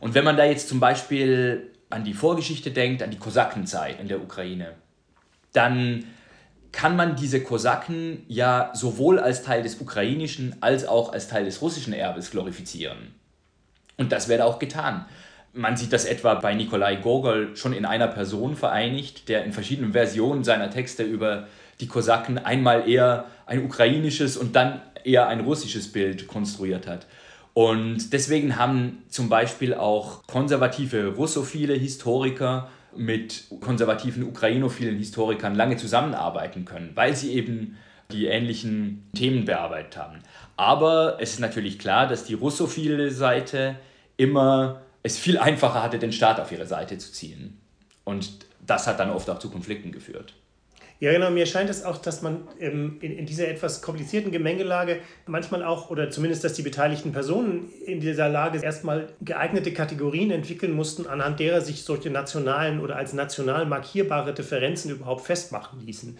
Und 0.00 0.14
wenn 0.14 0.24
man 0.24 0.36
da 0.36 0.44
jetzt 0.44 0.68
zum 0.68 0.80
Beispiel 0.80 1.72
an 1.90 2.04
die 2.04 2.14
Vorgeschichte 2.14 2.70
denkt, 2.70 3.02
an 3.02 3.10
die 3.10 3.18
Kosakenzeit 3.18 4.00
in 4.00 4.08
der 4.08 4.22
Ukraine, 4.22 4.74
dann 5.52 6.04
kann 6.72 6.96
man 6.96 7.14
diese 7.14 7.40
Kosaken 7.40 8.24
ja 8.26 8.70
sowohl 8.74 9.20
als 9.20 9.44
Teil 9.44 9.62
des 9.62 9.80
ukrainischen 9.80 10.56
als 10.60 10.86
auch 10.86 11.12
als 11.12 11.28
Teil 11.28 11.44
des 11.44 11.62
russischen 11.62 11.92
Erbes 11.92 12.32
glorifizieren. 12.32 13.14
Und 13.96 14.10
das 14.10 14.28
wird 14.28 14.40
auch 14.40 14.58
getan. 14.58 15.06
Man 15.54 15.76
sieht 15.76 15.92
das 15.92 16.04
etwa 16.04 16.34
bei 16.34 16.54
Nikolai 16.54 16.96
Gogol 16.96 17.56
schon 17.56 17.72
in 17.72 17.84
einer 17.84 18.08
Person 18.08 18.56
vereinigt, 18.56 19.28
der 19.28 19.44
in 19.44 19.52
verschiedenen 19.52 19.92
Versionen 19.92 20.42
seiner 20.42 20.68
Texte 20.68 21.04
über 21.04 21.46
die 21.80 21.86
Kosaken 21.86 22.38
einmal 22.38 22.88
eher 22.88 23.26
ein 23.46 23.64
ukrainisches 23.64 24.36
und 24.36 24.56
dann 24.56 24.80
eher 25.04 25.28
ein 25.28 25.40
russisches 25.40 25.92
Bild 25.92 26.26
konstruiert 26.26 26.86
hat. 26.86 27.06
Und 27.52 28.12
deswegen 28.12 28.56
haben 28.56 29.04
zum 29.08 29.28
Beispiel 29.28 29.74
auch 29.74 30.26
konservative 30.26 31.14
russophile 31.14 31.74
Historiker 31.74 32.68
mit 32.96 33.44
konservativen 33.60 34.24
ukrainophilen 34.24 34.98
Historikern 34.98 35.54
lange 35.54 35.76
zusammenarbeiten 35.76 36.64
können, 36.64 36.90
weil 36.94 37.14
sie 37.14 37.32
eben 37.32 37.76
die 38.10 38.26
ähnlichen 38.26 39.08
Themen 39.14 39.44
bearbeitet 39.44 39.96
haben. 39.96 40.18
Aber 40.56 41.18
es 41.20 41.34
ist 41.34 41.40
natürlich 41.40 41.78
klar, 41.78 42.06
dass 42.06 42.24
die 42.24 42.34
russophile 42.34 43.10
Seite 43.10 43.76
immer 44.16 44.82
es 45.04 45.18
viel 45.18 45.38
einfacher 45.38 45.82
hatte, 45.82 46.00
den 46.00 46.12
Staat 46.12 46.40
auf 46.40 46.50
ihre 46.50 46.66
Seite 46.66 46.98
zu 46.98 47.12
ziehen. 47.12 47.60
Und 48.02 48.46
das 48.66 48.88
hat 48.88 48.98
dann 48.98 49.10
oft 49.10 49.30
auch 49.30 49.38
zu 49.38 49.50
Konflikten 49.50 49.92
geführt. 49.92 50.34
Ja, 51.00 51.12
genau. 51.12 51.30
Mir 51.30 51.44
scheint 51.44 51.68
es 51.68 51.84
auch, 51.84 51.98
dass 51.98 52.22
man 52.22 52.48
ähm, 52.58 52.98
in, 53.02 53.18
in 53.18 53.26
dieser 53.26 53.48
etwas 53.48 53.82
komplizierten 53.82 54.30
Gemengelage 54.30 55.00
manchmal 55.26 55.62
auch, 55.62 55.90
oder 55.90 56.08
zumindest, 56.10 56.44
dass 56.44 56.54
die 56.54 56.62
beteiligten 56.62 57.12
Personen 57.12 57.70
in 57.84 58.00
dieser 58.00 58.28
Lage 58.28 58.60
erstmal 58.62 59.08
geeignete 59.20 59.72
Kategorien 59.74 60.30
entwickeln 60.30 60.72
mussten, 60.72 61.06
anhand 61.06 61.40
derer 61.40 61.60
sich 61.60 61.82
solche 61.82 62.10
nationalen 62.10 62.80
oder 62.80 62.96
als 62.96 63.12
national 63.12 63.66
markierbare 63.66 64.32
Differenzen 64.32 64.90
überhaupt 64.90 65.26
festmachen 65.26 65.84
ließen. 65.84 66.16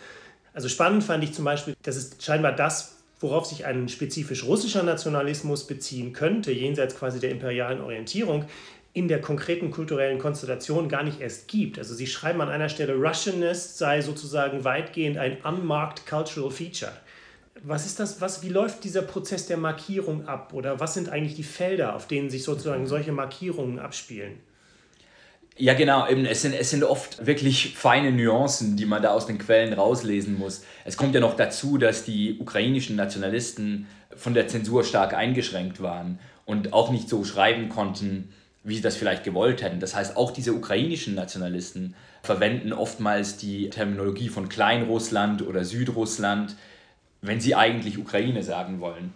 Also 0.53 0.69
spannend 0.69 1.03
fand 1.03 1.25
ich 1.25 1.33
zum 1.33 1.45
Beispiel, 1.45 1.75
dass 1.83 1.97
es 1.97 2.17
scheinbar 2.21 2.53
das, 2.53 2.97
worauf 3.21 3.47
sich 3.47 3.65
ein 3.65 3.89
spezifisch 3.89 4.45
russischer 4.45 4.83
Nationalismus 4.83 5.67
beziehen 5.67 6.13
könnte, 6.13 6.53
jenseits 6.53 6.97
quasi 6.97 7.21
der 7.21 7.31
imperialen 7.31 7.81
Orientierung, 7.81 8.45
in 8.95 9.09
der 9.09 9.21
konkreten 9.21 9.73
kulturellen 9.73 10.19
Konstellation 10.19 10.89
gar 10.89 11.03
nicht 11.03 11.21
erst 11.21 11.49
gibt. 11.49 11.79
Also 11.79 11.95
sie 11.95 12.07
schreiben 12.07 12.41
an 12.41 12.49
einer 12.49 12.69
Stelle, 12.69 12.95
Russianness 12.95 13.77
sei 13.77 14.01
sozusagen 14.01 14.63
weitgehend 14.63 15.19
ein 15.19 15.39
unmarked 15.43 16.07
cultural 16.07 16.51
feature. 16.51 16.93
Was 17.65 17.87
ist 17.87 17.99
das, 17.99 18.21
was, 18.21 18.43
wie 18.45 18.51
läuft 18.51 18.85
dieser 18.85 19.03
Prozess 19.03 19.47
der 19.47 19.57
Markierung 19.57 20.29
ab? 20.29 20.53
Oder 20.55 20.79
was 20.79 20.95
sind 20.95 21.09
eigentlich 21.09 21.35
die 21.35 21.43
Felder, 21.43 21.97
auf 21.97 22.07
denen 22.07 22.31
sich 22.31 22.45
sozusagen 22.45 22.87
solche 22.87 23.11
Markierungen 23.11 23.81
abspielen? 23.81 24.39
Ja, 25.57 25.75
genau. 25.75 26.09
Eben, 26.09 26.25
es, 26.25 26.43
sind, 26.43 26.53
es 26.53 26.71
sind 26.71 26.85
oft 26.85 27.27
wirklich 27.27 27.75
feine 27.75 28.13
Nuancen, 28.13 28.77
die 28.77 28.87
man 28.87 29.03
da 29.03 29.11
aus 29.11 29.27
den 29.27 29.39
Quellen 29.39 29.73
rauslesen 29.73 30.39
muss. 30.39 30.65
Es 30.85 30.97
kommt 30.97 31.15
ja 31.15 31.21
noch 31.21 31.35
dazu, 31.35 31.79
dass 31.79 32.05
die 32.05 32.39
ukrainischen 32.39 32.95
Nationalisten 32.95 33.89
von 34.15 34.35
der 34.35 34.47
Zensur 34.47 34.85
stark 34.85 35.15
eingeschränkt 35.15 35.81
waren 35.81 36.21
und 36.45 36.73
auch 36.73 36.91
nicht 36.91 37.09
so 37.09 37.25
schreiben 37.25 37.69
konnten, 37.69 38.33
wie 38.65 38.77
sie 38.77 38.83
das 38.83 38.97
vielleicht 38.97 39.25
gewollt 39.25 39.63
hätten. 39.63 39.79
Das 39.79 39.95
heißt, 39.95 40.17
auch 40.17 40.31
diese 40.31 40.55
ukrainischen 40.55 41.15
Nationalisten 41.15 41.95
verwenden 42.23 42.73
oftmals 42.73 43.37
die 43.37 43.69
Terminologie 43.69 44.31
von 44.31 44.49
Kleinrussland 44.49 45.47
oder 45.47 45.65
Südrussland, 45.65 46.57
wenn 47.21 47.41
sie 47.41 47.55
eigentlich 47.55 47.99
Ukraine 47.99 48.43
sagen 48.43 48.81
wollen. 48.81 49.13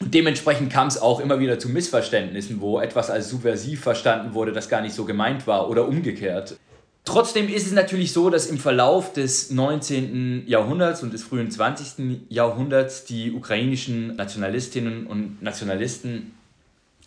Und 0.00 0.14
dementsprechend 0.14 0.72
kam 0.72 0.88
es 0.88 1.00
auch 1.00 1.20
immer 1.20 1.40
wieder 1.40 1.58
zu 1.58 1.68
Missverständnissen, 1.68 2.60
wo 2.60 2.80
etwas 2.80 3.10
als 3.10 3.30
subversiv 3.30 3.80
verstanden 3.80 4.34
wurde, 4.34 4.52
das 4.52 4.68
gar 4.68 4.80
nicht 4.80 4.94
so 4.94 5.04
gemeint 5.04 5.46
war 5.46 5.70
oder 5.70 5.88
umgekehrt. 5.88 6.56
Trotzdem 7.04 7.48
ist 7.48 7.66
es 7.66 7.72
natürlich 7.72 8.12
so, 8.12 8.28
dass 8.28 8.46
im 8.46 8.58
Verlauf 8.58 9.12
des 9.12 9.50
19. 9.50 10.44
Jahrhunderts 10.46 11.02
und 11.02 11.12
des 11.12 11.22
frühen 11.24 11.50
20. 11.50 12.28
Jahrhunderts 12.28 13.06
die 13.06 13.32
ukrainischen 13.32 14.14
Nationalistinnen 14.16 15.06
und 15.06 15.42
Nationalisten 15.42 16.34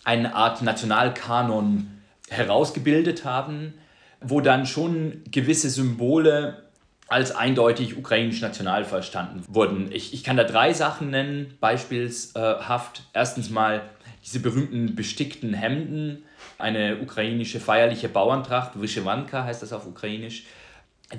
eine 0.04 0.34
Art 0.34 0.62
Nationalkanon 0.62 2.02
herausgebildet 2.28 3.24
haben, 3.24 3.74
wo 4.20 4.40
dann 4.40 4.66
schon 4.66 5.22
gewisse 5.30 5.70
Symbole 5.70 6.62
als 7.08 7.34
eindeutig 7.34 7.98
ukrainisch 7.98 8.40
national 8.40 8.84
verstanden 8.84 9.44
wurden. 9.48 9.92
Ich, 9.92 10.14
ich 10.14 10.24
kann 10.24 10.36
da 10.36 10.44
drei 10.44 10.72
Sachen 10.72 11.10
nennen, 11.10 11.56
beispielshaft. 11.60 13.02
Erstens 13.12 13.50
mal 13.50 13.82
diese 14.24 14.40
berühmten 14.40 14.94
bestickten 14.94 15.52
Hemden, 15.52 16.24
eine 16.58 16.98
ukrainische 17.00 17.60
feierliche 17.60 18.08
Bauerntracht, 18.08 18.80
Vyshevanka 18.80 19.44
heißt 19.44 19.62
das 19.62 19.72
auf 19.72 19.86
ukrainisch, 19.86 20.44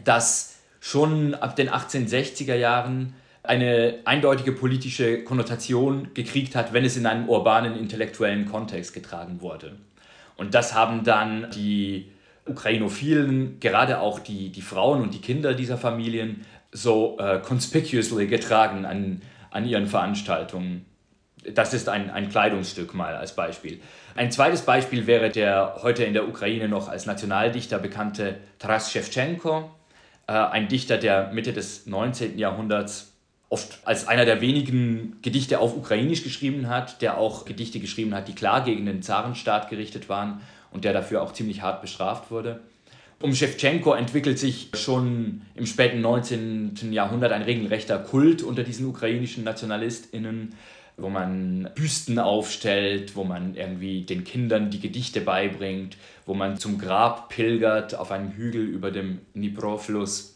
das 0.04 0.56
schon 0.80 1.36
ab 1.36 1.56
den 1.56 1.70
1860er 1.70 2.56
Jahren 2.56 3.14
eine 3.44 4.00
eindeutige 4.06 4.54
politische 4.54 5.24
Konnotation 5.24 6.14
gekriegt 6.14 6.56
hat, 6.56 6.72
wenn 6.72 6.86
es 6.86 6.96
in 6.96 7.06
einem 7.06 7.28
urbanen 7.28 7.78
intellektuellen 7.78 8.46
Kontext 8.46 8.94
getragen 8.94 9.42
wurde. 9.42 9.76
Und 10.38 10.54
das 10.54 10.74
haben 10.74 11.04
dann 11.04 11.52
die 11.52 12.10
Ukrainophilen, 12.46 13.60
gerade 13.60 14.00
auch 14.00 14.20
die, 14.20 14.50
die 14.50 14.62
Frauen 14.62 15.02
und 15.02 15.14
die 15.14 15.22
Kinder 15.22 15.54
dieser 15.54 15.78
Familien, 15.78 16.46
so 16.72 17.18
äh, 17.20 17.40
conspicuously 17.40 18.28
getragen 18.28 18.86
an, 18.86 19.22
an 19.52 19.66
ihren 19.68 19.88
Veranstaltungen. 19.88 20.86
Das 21.54 21.74
ist 21.74 21.90
ein, 21.90 22.10
ein 22.10 22.30
Kleidungsstück 22.30 22.94
mal 22.94 23.16
als 23.16 23.36
Beispiel. 23.36 23.82
Ein 24.16 24.32
zweites 24.32 24.62
Beispiel 24.62 25.06
wäre 25.06 25.30
der 25.30 25.80
heute 25.84 26.06
in 26.06 26.14
der 26.14 26.28
Ukraine 26.28 26.70
noch 26.70 26.88
als 26.88 27.06
Nationaldichter 27.06 27.78
bekannte 27.78 28.38
Taras 28.60 28.92
Shevchenko, 28.92 29.70
äh, 30.28 30.32
ein 30.32 30.68
Dichter 30.70 30.98
der 30.98 31.32
Mitte 31.34 31.54
des 31.54 31.86
19. 31.86 32.38
Jahrhunderts 32.40 33.13
oft 33.54 33.78
als 33.86 34.08
einer 34.08 34.26
der 34.26 34.42
wenigen 34.42 35.18
Gedichte 35.22 35.60
auf 35.60 35.78
Ukrainisch 35.78 36.24
geschrieben 36.24 36.70
hat, 36.70 37.04
der 37.04 37.20
auch 37.20 37.46
Gedichte 37.46 37.80
geschrieben 37.80 38.16
hat, 38.16 38.28
die 38.28 38.34
klar 38.34 38.66
gegen 38.66 38.88
den 38.88 39.04
Zarenstaat 39.04 39.70
gerichtet 39.70 40.10
waren 40.10 40.42
und 40.72 40.86
der 40.86 40.92
dafür 40.92 41.22
auch 41.22 41.34
ziemlich 41.34 41.62
hart 41.62 41.84
bestraft 41.84 42.32
wurde. 42.32 42.62
Um 43.22 43.36
Shevchenko 43.36 43.94
entwickelt 43.94 44.40
sich 44.40 44.70
schon 44.74 45.44
im 45.54 45.68
späten 45.68 46.02
19. 46.02 46.92
Jahrhundert 46.92 47.32
ein 47.32 47.44
regelrechter 47.44 48.00
Kult 48.00 48.42
unter 48.42 48.64
diesen 48.64 48.88
ukrainischen 48.88 49.44
NationalistInnen, 49.44 50.56
wo 50.98 51.10
man 51.10 51.70
Büsten 51.76 52.18
aufstellt, 52.18 53.16
wo 53.16 53.24
man 53.24 53.56
irgendwie 53.56 54.02
den 54.02 54.24
Kindern 54.24 54.72
die 54.72 54.80
Gedichte 54.80 55.22
beibringt, 55.22 55.96
wo 56.26 56.34
man 56.34 56.58
zum 56.58 56.80
Grab 56.80 57.30
pilgert 57.30 57.94
auf 57.94 58.10
einem 58.10 58.32
Hügel 58.32 58.64
über 58.64 58.90
dem 58.90 59.20
Dnipro-Fluss 59.36 60.33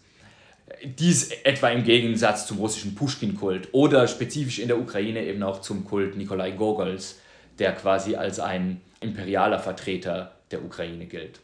dies 0.84 1.32
etwa 1.44 1.70
im 1.70 1.84
Gegensatz 1.84 2.48
zum 2.48 2.58
russischen 2.58 2.96
Pushkin-Kult 2.96 3.70
oder 3.72 4.08
spezifisch 4.08 4.60
in 4.60 4.68
der 4.68 4.80
Ukraine 4.80 5.26
eben 5.26 5.44
auch 5.44 5.62
zum 5.62 5.86
Kult 5.86 6.18
Nikolai 6.18 6.52
Gogols, 6.52 7.20
der 7.60 7.74
quasi 7.74 8.16
als 8.16 8.40
ein 8.40 8.82
imperialer 9.00 9.60
Vertreter 9.60 10.34
der 10.52 10.64
Ukraine 10.64 11.06
gilt. 11.06 11.40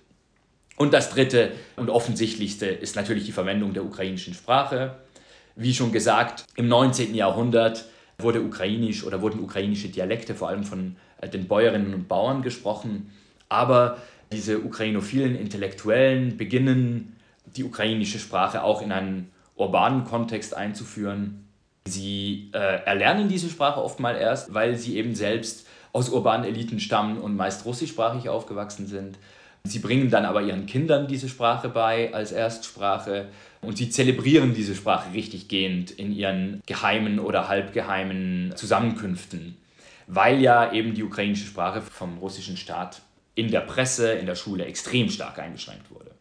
Und 0.75 0.93
das 0.93 1.11
dritte 1.11 1.51
und 1.75 1.89
offensichtlichste 1.89 2.65
ist 2.65 2.95
natürlich 2.95 3.25
die 3.25 3.31
Verwendung 3.31 3.73
der 3.73 3.85
ukrainischen 3.85 4.33
Sprache. 4.33 4.95
Wie 5.55 5.73
schon 5.73 5.91
gesagt, 5.91 6.45
im 6.55 6.67
19. 6.67 7.13
Jahrhundert 7.13 7.85
wurde 8.17 8.41
ukrainisch 8.41 9.03
oder 9.03 9.21
wurden 9.21 9.39
ukrainische 9.39 9.89
Dialekte 9.89 10.33
vor 10.33 10.49
allem 10.49 10.63
von 10.63 10.95
äh, 11.21 11.29
den 11.29 11.47
Bäuerinnen 11.47 11.93
und 11.93 12.07
Bauern 12.07 12.41
gesprochen. 12.41 13.11
Aber 13.49 13.97
diese 14.31 14.59
ukrainophilen 14.59 15.35
Intellektuellen 15.35 16.37
beginnen 16.37 17.15
die 17.45 17.63
ukrainische 17.63 18.19
Sprache 18.19 18.63
auch 18.63 18.81
in 18.81 18.91
einen 18.91 19.31
urbanen 19.55 20.03
Kontext 20.03 20.55
einzuführen. 20.55 21.47
Sie 21.85 22.50
äh, 22.53 22.83
erlernen 22.85 23.27
diese 23.27 23.50
Sprache 23.50 23.83
oft 23.83 24.00
mal 24.00 24.15
erst, 24.15 24.53
weil 24.53 24.75
sie 24.75 24.97
eben 24.97 25.15
selbst 25.15 25.67
aus 25.91 26.09
urbanen 26.09 26.45
Eliten 26.45 26.79
stammen 26.79 27.19
und 27.19 27.35
meist 27.35 27.65
russischsprachig 27.65 28.29
aufgewachsen 28.29 28.88
sind. 28.88 29.17
Sie 29.65 29.79
bringen 29.79 30.09
dann 30.09 30.25
aber 30.25 30.41
ihren 30.41 30.65
Kindern 30.65 31.07
diese 31.07 31.29
Sprache 31.29 31.69
bei 31.69 32.13
als 32.13 32.31
Erstsprache 32.33 33.29
und 33.62 33.77
sie 33.77 33.89
zelebrieren 33.89 34.53
diese 34.53 34.75
Sprache 34.75 35.13
richtig 35.13 35.47
gehend 35.47 35.91
in 35.91 36.12
ihren 36.12 36.62
geheimen 36.65 37.19
oder 37.19 37.47
halbgeheimen 37.47 38.53
Zusammenkünften, 38.55 39.55
weil 40.07 40.41
ja 40.41 40.73
eben 40.73 40.93
die 40.95 41.03
ukrainische 41.03 41.45
Sprache 41.45 41.81
vom 41.81 42.17
russischen 42.17 42.57
Staat 42.57 43.01
in 43.35 43.51
der 43.51 43.62
Presse, 43.62 44.12
in 44.13 44.25
der 44.25 44.35
Schule 44.35 44.65
extrem 44.65 45.09
stark 45.09 45.39
eingeschränkt 45.39 45.89
wurde. 45.91 46.12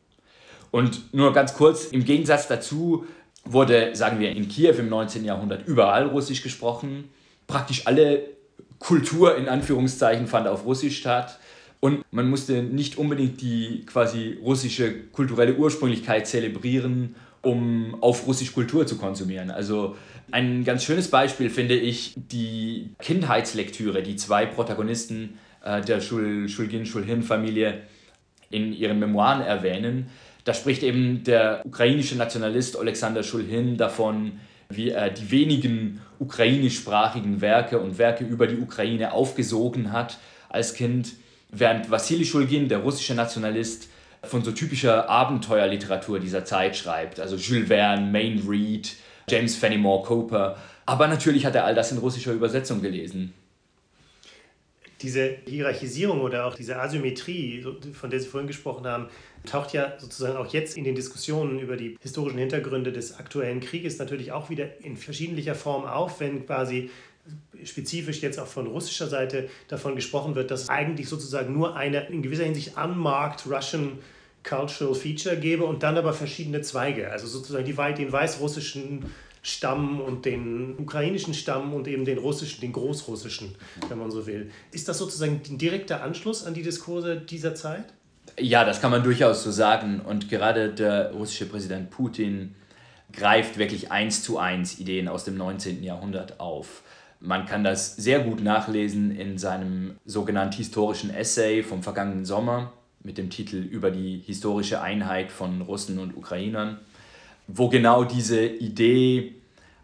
Und 0.73 1.15
nur 1.15 1.33
ganz 1.33 1.55
kurz, 1.55 1.85
im 1.85 2.05
Gegensatz 2.05 2.49
dazu 2.49 3.07
wurde, 3.45 3.95
sagen 3.95 4.19
wir, 4.19 4.31
in 4.31 4.49
Kiew 4.49 4.75
im 4.79 4.89
19. 4.89 5.25
Jahrhundert 5.25 5.69
überall 5.69 6.07
Russisch 6.07 6.43
gesprochen. 6.43 7.11
Praktisch 7.47 7.87
alle 7.87 8.25
Kultur 8.81 9.37
in 9.37 9.49
Anführungszeichen 9.49 10.27
fand 10.27 10.49
auf 10.49 10.65
Russisch 10.65 10.99
statt. 10.99 11.39
Und 11.79 12.05
man 12.11 12.29
musste 12.31 12.63
nicht 12.63 12.97
unbedingt 12.97 13.41
die 13.41 13.85
quasi 13.87 14.39
russische 14.43 14.93
kulturelle 15.13 15.55
Ursprünglichkeit 15.57 16.27
zelebrieren, 16.27 17.17
um 17.43 17.97
auf 18.01 18.27
Russisch 18.27 18.53
Kultur 18.53 18.87
zu 18.87 18.97
konsumieren. 18.97 19.51
Also 19.51 19.97
ein 20.31 20.65
ganz 20.65 20.85
schönes 20.85 21.09
Beispiel 21.09 21.51
finde 21.51 21.75
ich 21.75 22.15
die 22.17 22.91
Kindheitslektüre, 23.01 24.03
die 24.03 24.17
zwei 24.17 24.47
Protagonisten 24.47 25.39
äh, 25.65 25.83
der 25.83 26.01
Schul 26.01 26.49
Schulgin-Schulhin-Familie 26.49 27.83
in 28.51 28.73
ihren 28.73 28.99
Memoiren 28.99 29.43
erwähnen. 29.43 30.07
Da 30.45 30.55
spricht 30.55 30.83
eben 30.83 31.23
der 31.25 31.63
ukrainische 31.65 32.17
Nationalist 32.17 32.79
Alexander 32.79 33.23
Schulhin 33.23 33.77
davon, 33.77 34.41
wie 34.69 34.91
er 34.91 35.11
die 35.11 35.31
wenigen 35.31 36.01
ukrainischsprachigen 36.19 37.41
Werke 37.41 37.79
und 37.79 37.99
Werke 37.99 38.25
über 38.25 38.47
die 38.47 38.59
Ukraine 38.59 39.13
aufgesogen 39.13 39.93
hat 39.93 40.19
als 40.49 40.75
Kind, 40.75 41.13
während 41.51 41.91
Wassili 41.91 42.25
Schulgin, 42.25 42.69
der 42.69 42.79
russische 42.79 43.15
Nationalist, 43.15 43.89
von 44.25 44.45
so 44.45 44.53
typischer 44.53 45.09
Abenteuerliteratur 45.09 46.21
dieser 46.21 46.45
Zeit 46.45 46.77
schreibt, 46.77 47.19
also 47.19 47.37
Jules 47.37 47.69
Verne, 47.69 48.07
Maine 48.07 48.41
Reid, 48.47 48.95
James 49.29 49.57
Fenimore 49.57 50.05
Cooper. 50.05 50.57
Aber 50.87 51.09
natürlich 51.09 51.45
hat 51.45 51.57
er 51.57 51.65
all 51.65 51.75
das 51.75 51.91
in 51.91 51.99
russischer 51.99 52.33
Übersetzung 52.33 52.83
gelesen 52.83 53.35
diese 55.03 55.37
Hierarchisierung 55.47 56.21
oder 56.21 56.47
auch 56.47 56.55
diese 56.55 56.79
Asymmetrie, 56.79 57.65
von 57.93 58.11
der 58.11 58.21
Sie 58.21 58.27
vorhin 58.27 58.47
gesprochen 58.47 58.87
haben, 58.87 59.09
taucht 59.45 59.73
ja 59.73 59.95
sozusagen 59.99 60.37
auch 60.37 60.53
jetzt 60.53 60.77
in 60.77 60.85
den 60.85 60.95
Diskussionen 60.95 61.59
über 61.59 61.77
die 61.77 61.97
historischen 62.01 62.39
Hintergründe 62.39 62.93
des 62.93 63.19
aktuellen 63.19 63.61
Krieges 63.61 63.99
natürlich 63.99 64.33
auch 64.33 64.51
wieder 64.51 64.81
in 64.83 64.97
verschiedentlicher 64.97 65.55
Form 65.55 65.85
auf, 65.85 66.21
wenn 66.21 66.47
quasi 66.47 66.91
spezifisch 67.65 68.21
jetzt 68.21 68.39
auch 68.39 68.47
von 68.47 68.67
russischer 68.67 69.09
Seite 69.09 69.49
davon 69.69 69.95
gesprochen 69.95 70.35
wird, 70.35 70.51
dass 70.51 70.69
eigentlich 70.69 71.09
sozusagen 71.09 71.53
nur 71.53 71.77
eine 71.77 72.09
in 72.09 72.23
gewisser 72.23 72.45
Hinsicht 72.45 72.77
unmarked 72.77 73.47
Russian 73.47 73.99
Cultural 74.43 74.95
Feature 74.95 75.37
gäbe 75.37 75.65
und 75.65 75.83
dann 75.83 75.97
aber 75.97 76.13
verschiedene 76.13 76.63
Zweige, 76.63 77.11
also 77.11 77.27
sozusagen 77.27 77.65
die, 77.65 77.75
den 77.75 78.11
weißrussischen 78.11 79.07
Stamm 79.43 80.01
und 80.01 80.25
den 80.25 80.79
ukrainischen 80.79 81.35
Stamm 81.35 81.75
und 81.75 81.89
eben 81.89 82.05
den 82.05 82.19
russischen, 82.19 82.61
den 82.61 82.73
großrussischen, 82.73 83.57
wenn 83.89 83.99
man 83.99 84.11
so 84.11 84.27
will. 84.27 84.51
Ist 84.71 84.89
das 84.89 84.99
sozusagen 84.99 85.41
ein 85.51 85.59
direkter 85.59 86.03
Anschluss 86.03 86.45
an 86.47 86.55
die 86.55 86.63
Diskurse 86.63 87.17
dieser 87.17 87.57
Zeit? 87.57 87.85
Ja, 88.39 88.65
das 88.65 88.81
kann 88.81 88.93
man 88.93 89.03
durchaus 89.03 89.43
so 89.43 89.51
sagen. 89.51 90.01
Und 90.01 90.29
gerade 90.29 90.73
der 90.73 91.13
russische 91.13 91.47
Präsident 91.47 91.91
Putin 91.91 92.55
greift 93.13 93.59
wirklich 93.59 93.91
eins 93.91 94.23
zu 94.23 94.39
eins 94.39 94.79
Ideen 94.79 95.09
aus 95.09 95.25
dem 95.25 95.37
19. 95.37 95.83
Jahrhundert 95.83 96.39
auf. 96.39 96.83
Man 97.19 97.45
kann 97.47 97.63
das 97.65 97.97
sehr 97.97 98.21
gut 98.21 98.43
nachlesen 98.43 99.15
in 99.15 99.39
seinem 99.39 99.97
sogenannten 100.05 100.57
historischen 100.57 101.11
Essay 101.11 101.63
vom 101.63 101.83
vergangenen 101.83 102.25
Sommer 102.25 102.73
mit 103.03 103.19
dem 103.19 103.31
Titel 103.31 103.57
Über 103.57 103.91
die 103.91 104.23
historische 104.25 104.81
Einheit 104.81 105.33
von 105.33 105.61
Russen 105.63 105.99
und 105.99 106.17
Ukrainern 106.17 106.79
wo 107.55 107.69
genau 107.69 108.05
diese 108.05 108.45
Idee 108.45 109.35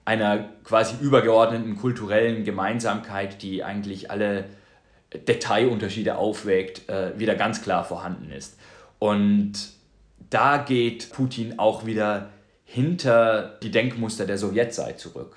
einer 0.04 0.48
quasi 0.64 0.96
übergeordneten 1.02 1.76
kulturellen 1.76 2.44
Gemeinsamkeit, 2.44 3.42
die 3.42 3.62
eigentlich 3.62 4.10
alle 4.10 4.46
Detailunterschiede 5.12 6.16
aufwägt, 6.16 6.88
äh, 6.88 7.18
wieder 7.18 7.34
ganz 7.34 7.62
klar 7.62 7.84
vorhanden 7.84 8.30
ist. 8.30 8.58
Und 8.98 9.52
da 10.30 10.58
geht 10.58 11.10
Putin 11.12 11.58
auch 11.58 11.84
wieder 11.84 12.30
hinter 12.64 13.58
die 13.62 13.70
Denkmuster 13.70 14.26
der 14.26 14.38
Sowjetzeit 14.38 14.98
zurück. 14.98 15.36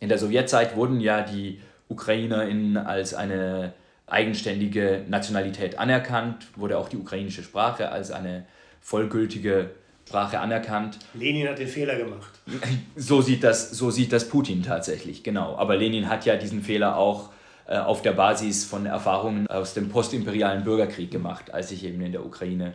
In 0.00 0.08
der 0.08 0.18
Sowjetzeit 0.18 0.76
wurden 0.76 1.00
ja 1.00 1.22
die 1.22 1.60
UkrainerInnen 1.88 2.76
als 2.76 3.14
eine 3.14 3.74
eigenständige 4.06 5.04
Nationalität 5.08 5.78
anerkannt, 5.78 6.46
wurde 6.56 6.78
auch 6.78 6.88
die 6.88 6.96
ukrainische 6.96 7.42
Sprache 7.42 7.90
als 7.90 8.10
eine 8.10 8.46
vollgültige 8.80 9.70
Sprache 10.06 10.40
anerkannt. 10.40 10.98
Lenin 11.14 11.48
hat 11.48 11.58
den 11.58 11.68
Fehler 11.68 11.96
gemacht. 11.96 12.30
So 12.96 13.22
sieht 13.22 13.42
das, 13.42 13.70
so 13.70 13.90
sieht 13.90 14.12
das 14.12 14.28
Putin 14.28 14.62
tatsächlich, 14.62 15.22
genau. 15.22 15.56
Aber 15.56 15.76
Lenin 15.76 16.08
hat 16.08 16.26
ja 16.26 16.36
diesen 16.36 16.62
Fehler 16.62 16.96
auch 16.96 17.30
äh, 17.66 17.78
auf 17.78 18.02
der 18.02 18.12
Basis 18.12 18.64
von 18.64 18.84
Erfahrungen 18.84 19.46
aus 19.46 19.72
dem 19.72 19.88
postimperialen 19.88 20.64
Bürgerkrieg 20.64 21.10
gemacht, 21.10 21.54
als 21.54 21.70
sich 21.70 21.84
eben 21.84 22.02
in 22.02 22.12
der 22.12 22.26
Ukraine 22.26 22.74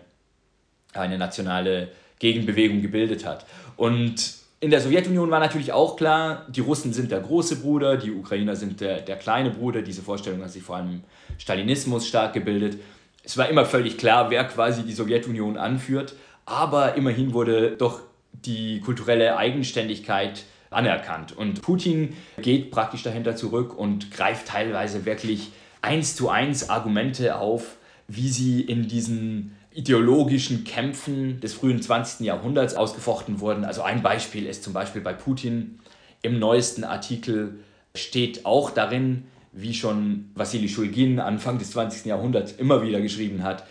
eine 0.94 1.18
nationale 1.20 1.90
Gegenbewegung 2.18 2.82
gebildet 2.82 3.26
hat. 3.26 3.46
Und 3.76 4.34
in 4.60 4.72
der 4.72 4.82
Sowjetunion 4.82 5.30
war 5.30 5.40
natürlich 5.40 5.72
auch 5.72 5.96
klar, 5.96 6.48
die 6.50 6.62
Russen 6.62 6.94
sind 6.94 7.12
der 7.12 7.20
große 7.20 7.58
Bruder, 7.58 7.98
die 7.98 8.12
Ukrainer 8.12 8.56
sind 8.56 8.82
der, 8.82 9.02
der 9.02 9.18
kleine 9.18 9.52
Bruder. 9.52 9.84
Diese 9.84 10.02
Vorstellung 10.02 10.42
hat 10.42 10.52
sich 10.52 10.64
vor 10.64 10.78
allem 10.78 10.90
im 10.90 11.04
Stalinismus 11.38 12.08
stark 12.08 12.34
gebildet. 12.34 12.80
Es 13.24 13.38
war 13.38 13.48
immer 13.50 13.66
völlig 13.66 14.00
klar, 14.00 14.32
wer 14.32 14.46
quasi 14.46 14.82
die 14.82 14.94
Sowjetunion 14.94 15.58
anführt 15.58 16.16
aber 16.48 16.96
immerhin 16.96 17.34
wurde 17.34 17.72
doch 17.72 18.00
die 18.32 18.80
kulturelle 18.80 19.38
Eigenständigkeit 19.38 20.46
anerkannt. 20.70 21.38
Und 21.38 21.62
Putin 21.62 22.16
geht 22.42 22.72
praktisch 22.72 23.04
dahinter 23.04 23.36
zurück 23.36 23.78
und 23.78 24.12
greift 24.12 24.48
teilweise 24.48 25.06
wirklich 25.06 25.52
eins 25.82 26.16
zu 26.16 26.30
eins 26.30 26.70
Argumente 26.70 27.38
auf, 27.38 27.76
wie 28.08 28.30
sie 28.30 28.62
in 28.62 28.88
diesen 28.88 29.58
ideologischen 29.72 30.64
Kämpfen 30.64 31.42
des 31.42 31.54
frühen 31.54 31.82
20. 31.82 32.26
Jahrhunderts 32.26 32.76
ausgefochten 32.76 33.42
wurden. 33.42 33.66
Also 33.66 33.82
ein 33.84 34.02
Beispiel 34.02 34.46
ist 34.46 34.64
zum 34.64 34.74
Beispiel 34.74 35.02
bei 35.02 35.14
Putin 35.14 35.80
im 36.22 36.40
neuesten 36.40 36.86
Artikel 36.86 37.60
steht 37.94 38.46
auch 38.46 38.72
darin, 38.72 39.26
wie 39.52 39.74
schon 39.74 40.32
Wassili 40.34 40.70
Schulgin 40.70 41.20
Anfang 41.20 41.60
des 41.60 41.72
20. 41.72 42.06
Jahrhunderts 42.06 42.54
immer 42.54 42.82
wieder 42.84 43.02
geschrieben 43.02 43.44
hat, 43.44 43.66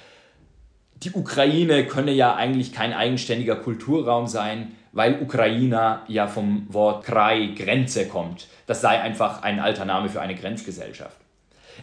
die 1.06 1.12
Ukraine 1.12 1.86
könne 1.86 2.10
ja 2.10 2.34
eigentlich 2.34 2.72
kein 2.72 2.92
eigenständiger 2.92 3.54
Kulturraum 3.54 4.26
sein, 4.26 4.72
weil 4.90 5.22
Ukraina 5.22 6.02
ja 6.08 6.26
vom 6.26 6.66
Wort 6.68 7.04
Kraj 7.04 7.54
Grenze 7.54 8.08
kommt. 8.08 8.48
Das 8.66 8.80
sei 8.80 9.00
einfach 9.00 9.42
ein 9.42 9.60
alter 9.60 9.84
Name 9.84 10.08
für 10.08 10.20
eine 10.20 10.34
Grenzgesellschaft. 10.34 11.16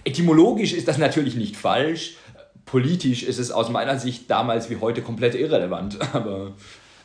Etymologisch 0.04 0.74
ist 0.74 0.90
das 0.90 0.98
natürlich 0.98 1.36
nicht 1.36 1.56
falsch. 1.56 2.16
Politisch 2.66 3.24
ist 3.24 3.40
es 3.40 3.52
aus 3.52 3.70
meiner 3.70 3.98
Sicht 3.98 4.30
damals 4.30 4.70
wie 4.70 4.78
heute 4.78 5.02
komplett 5.02 5.36
irrelevant. 5.36 6.00
Aber, 6.14 6.52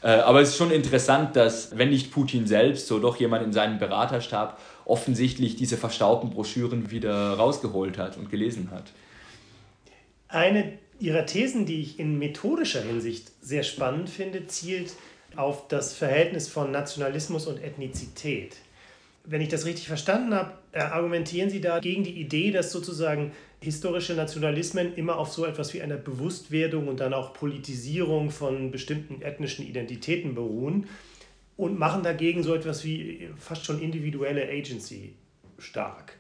äh, 0.03 0.09
aber 0.09 0.41
es 0.41 0.51
ist 0.51 0.57
schon 0.57 0.71
interessant, 0.71 1.37
dass, 1.37 1.77
wenn 1.77 1.91
nicht 1.91 2.11
Putin 2.11 2.47
selbst, 2.47 2.87
so 2.87 2.99
doch 2.99 3.17
jemand 3.17 3.45
in 3.45 3.53
seinem 3.53 3.79
Beraterstab 3.79 4.61
offensichtlich 4.85 5.55
diese 5.55 5.77
verstaubten 5.77 6.31
Broschüren 6.31 6.91
wieder 6.91 7.35
rausgeholt 7.35 7.99
hat 7.99 8.17
und 8.17 8.31
gelesen 8.31 8.71
hat. 8.73 8.93
Eine 10.29 10.79
Ihrer 11.01 11.27
Thesen, 11.27 11.65
die 11.65 11.81
ich 11.81 12.01
in 12.01 12.19
methodischer 12.19 12.83
Hinsicht 12.83 13.31
sehr 13.41 13.63
spannend 13.63 14.11
finde, 14.11 14.47
zielt 14.49 14.95
auf 15.37 15.69
das 15.69 15.95
Verhältnis 15.95 16.49
von 16.49 16.73
Nationalismus 16.73 17.47
und 17.47 17.63
Ethnizität. 17.63 18.57
Wenn 19.25 19.41
ich 19.41 19.49
das 19.49 19.65
richtig 19.65 19.87
verstanden 19.87 20.35
habe, 20.35 20.55
äh, 20.73 20.81
argumentieren 20.81 21.51
Sie 21.51 21.61
da 21.61 21.79
gegen 21.79 22.03
die 22.03 22.21
Idee, 22.21 22.51
dass 22.51 22.73
sozusagen 22.73 23.33
historische 23.61 24.15
Nationalismen 24.15 24.95
immer 24.97 25.19
auf 25.19 25.33
so 25.33 25.45
etwas 25.45 25.73
wie 25.75 25.83
einer 25.83 25.97
Bewusstwerdung 25.97 26.89
und 26.89 26.99
dann 26.99 27.15
auch 27.15 27.33
Politisierung 27.33 28.31
von 28.31 28.71
bestimmten 28.71 29.23
ethnischen 29.23 29.67
Identitäten 29.67 30.35
beruhen 30.35 30.87
und 31.57 31.79
machen 31.79 32.03
dagegen 32.03 32.43
so 32.43 32.55
etwas 32.55 32.85
wie 32.85 33.29
fast 33.37 33.65
schon 33.65 33.81
individuelle 33.81 34.49
Agency 34.49 35.15
stark 35.59 36.18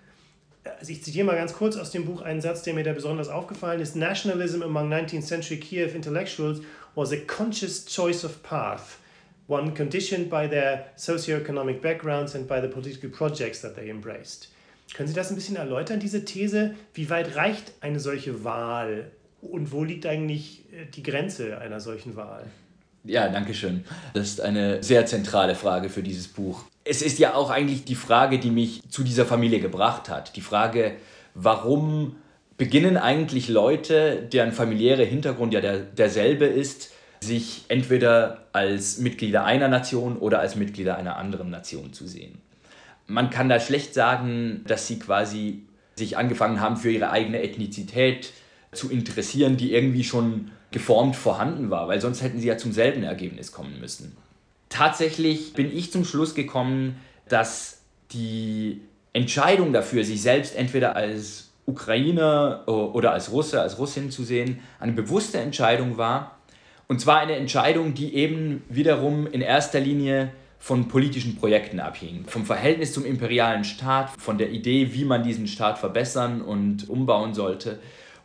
also 0.79 0.93
ich 0.93 1.03
zitiere 1.03 1.27
mal 1.27 1.37
ganz 1.37 1.53
kurz 1.53 1.77
aus 1.77 1.91
dem 1.91 2.05
Buch 2.05 2.23
einen 2.23 2.41
Satz, 2.41 2.63
der 2.63 2.75
mir 2.75 2.85
da 2.85 2.93
besonders 2.93 3.29
aufgefallen 3.29 3.81
ist. 3.81 3.97
Nationalism 3.97 4.63
among 4.63 4.93
19th 4.93 5.23
century 5.23 5.59
Kiev 5.59 5.95
intellectuals 5.95 6.61
was 6.95 7.13
a 7.13 7.17
conscious 7.27 7.85
choice 7.87 8.25
of 8.25 8.43
path, 8.43 8.99
one 9.47 9.73
conditioned 9.75 10.29
by 10.29 10.49
their 10.49 10.87
socioeconomic 10.97 11.81
backgrounds 11.81 12.35
and 12.35 12.49
by 12.49 12.61
the 12.61 12.69
political 12.69 13.09
projects 13.09 13.61
that 13.61 13.77
they 13.77 13.89
embraced. 13.89 14.49
Können 14.95 15.09
Sie 15.09 15.15
das 15.15 15.31
ein 15.31 15.35
bisschen 15.35 15.57
erläutern, 15.57 16.01
diese 16.01 16.25
These? 16.25 16.75
Wie 16.95 17.11
weit 17.11 17.37
reicht 17.37 17.73
eine 17.81 18.01
solche 18.01 18.43
Wahl 18.43 19.11
und 19.43 19.71
wo 19.71 19.85
liegt 19.85 20.07
eigentlich 20.07 20.65
äh, 20.73 20.87
die 20.87 21.03
Grenze 21.03 21.59
einer 21.59 21.81
solchen 21.81 22.17
Wahl? 22.17 22.47
Ja, 23.05 23.29
danke 23.29 23.55
schön. 23.55 23.85
Das 24.15 24.29
ist 24.29 24.41
eine 24.41 24.83
sehr 24.83 25.07
zentrale 25.07 25.55
Frage 25.55 25.89
für 25.89 26.03
dieses 26.03 26.29
Buch. 26.29 26.65
Es 26.85 27.03
ist 27.03 27.19
ja 27.19 27.35
auch 27.35 27.51
eigentlich 27.51 27.85
die 27.85 27.95
Frage, 27.95 28.39
die 28.39 28.51
mich 28.51 28.83
zu 28.91 29.03
dieser 29.03 29.27
Familie 29.27 29.61
gebracht 29.61 30.09
hat. 30.09 30.37
Die 30.37 30.41
Frage, 30.41 30.97
warum 31.35 32.17
beginnen 32.57 32.97
eigentlich 32.97 33.49
Leute, 33.49 34.29
deren 34.33 34.53
familiäre 34.53 35.05
Hintergrund 35.05 35.55
ja 35.55 35.61
der, 35.61 35.79
derselbe 35.79 36.45
ist, 36.45 36.93
sich 37.21 37.65
entweder 37.69 38.47
als 38.53 38.99
Mitglieder 38.99 39.45
einer 39.45 39.69
Nation 39.69 40.17
oder 40.17 40.41
als 40.41 40.57
Mitglieder 40.57 40.97
einer 40.97 41.17
anderen 41.17 41.51
Nation 41.51 41.93
zu 41.93 42.07
sehen. 42.07 42.39
Man 43.07 43.31
kann 43.31 43.49
da 43.49 43.59
schlecht 43.59 43.95
sagen, 43.95 44.65
dass 44.67 44.87
sie 44.87 44.99
quasi 44.99 45.63
sich 45.97 46.17
angefangen 46.17 46.61
haben, 46.61 46.77
für 46.77 46.91
ihre 46.91 47.11
eigene 47.11 47.43
Ethnizität 47.43 48.33
zu 48.73 48.91
interessieren, 48.91 49.57
die 49.57 49.73
irgendwie 49.73 50.05
schon 50.05 50.51
geformt 50.71 51.17
vorhanden 51.17 51.71
war, 51.71 51.89
weil 51.89 52.01
sonst 52.01 52.23
hätten 52.23 52.41
sie 52.41 52.49
ja 52.49 52.59
zum 52.59 52.73
selben 52.73 53.03
Ergebnis 53.03 53.53
kommen 53.53 53.81
müssen. 53.81 54.17
Tatsächlich 54.69 55.55
bin 55.55 55.75
ich 55.75 55.91
zum 55.91 56.05
Schluss 56.05 56.35
gekommen, 56.35 56.97
dass 57.29 57.81
die 58.13 58.83
Entscheidung 59.13 59.73
dafür, 59.73 60.05
sich 60.05 60.21
selbst 60.21 60.55
entweder 60.55 60.95
als 60.97 61.51
Ukrainer 61.67 62.65
oder 62.67 63.13
als 63.13 63.33
Russe, 63.33 63.61
als 63.61 63.79
Russin 63.79 64.11
zu 64.11 64.25
sehen, 64.25 64.61
eine 64.81 64.93
bewusste 64.93 65.39
Entscheidung 65.39 65.97
war. 65.99 66.39
Und 66.87 67.01
zwar 67.01 67.19
eine 67.19 67.37
Entscheidung, 67.37 67.95
die 67.95 68.15
eben 68.15 68.63
wiederum 68.69 69.27
in 69.27 69.43
erster 69.43 69.81
Linie 69.81 70.33
von 70.59 70.89
politischen 70.89 71.37
Projekten 71.37 71.81
abhing. 71.81 72.25
Vom 72.27 72.45
Verhältnis 72.45 72.93
zum 72.93 73.05
imperialen 73.05 73.65
Staat, 73.65 74.11
von 74.19 74.39
der 74.39 74.51
Idee, 74.51 74.93
wie 74.93 75.05
man 75.05 75.23
diesen 75.23 75.47
Staat 75.47 75.79
verbessern 75.79 76.41
und 76.41 76.89
umbauen 76.89 77.35
sollte. 77.35 77.79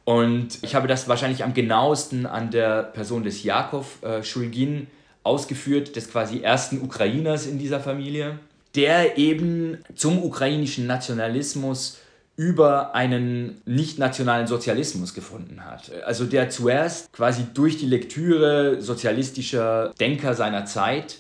Und 0.06 0.60
ich 0.62 0.76
habe 0.76 0.88
das 0.88 1.08
wahrscheinlich 1.08 1.44
am 1.44 1.54
genauesten 1.54 2.26
an 2.26 2.52
der 2.52 2.84
Person 2.84 3.24
des 3.24 3.44
Jakob 3.44 3.86
äh, 4.04 4.24
Schulgin 4.24 4.88
ausgeführt, 5.24 5.96
des 5.96 6.12
quasi 6.12 6.42
ersten 6.42 6.82
Ukrainers 6.82 7.46
in 7.46 7.58
dieser 7.58 7.80
Familie, 7.80 8.40
der 8.76 9.18
eben 9.18 9.78
zum 9.96 10.22
ukrainischen 10.22 10.88
Nationalismus 10.88 12.00
über 12.36 12.96
einen 12.96 13.62
nicht-nationalen 13.66 14.48
Sozialismus 14.48 15.14
gefunden 15.14 15.64
hat. 15.64 15.92
Also 16.06 16.26
der 16.26 16.50
zuerst 16.50 17.14
quasi 17.14 17.46
durch 17.54 17.78
die 17.78 17.86
Lektüre 17.86 18.82
sozialistischer 18.82 19.94
Denker 20.00 20.34
seiner 20.34 20.66
Zeit 20.66 21.20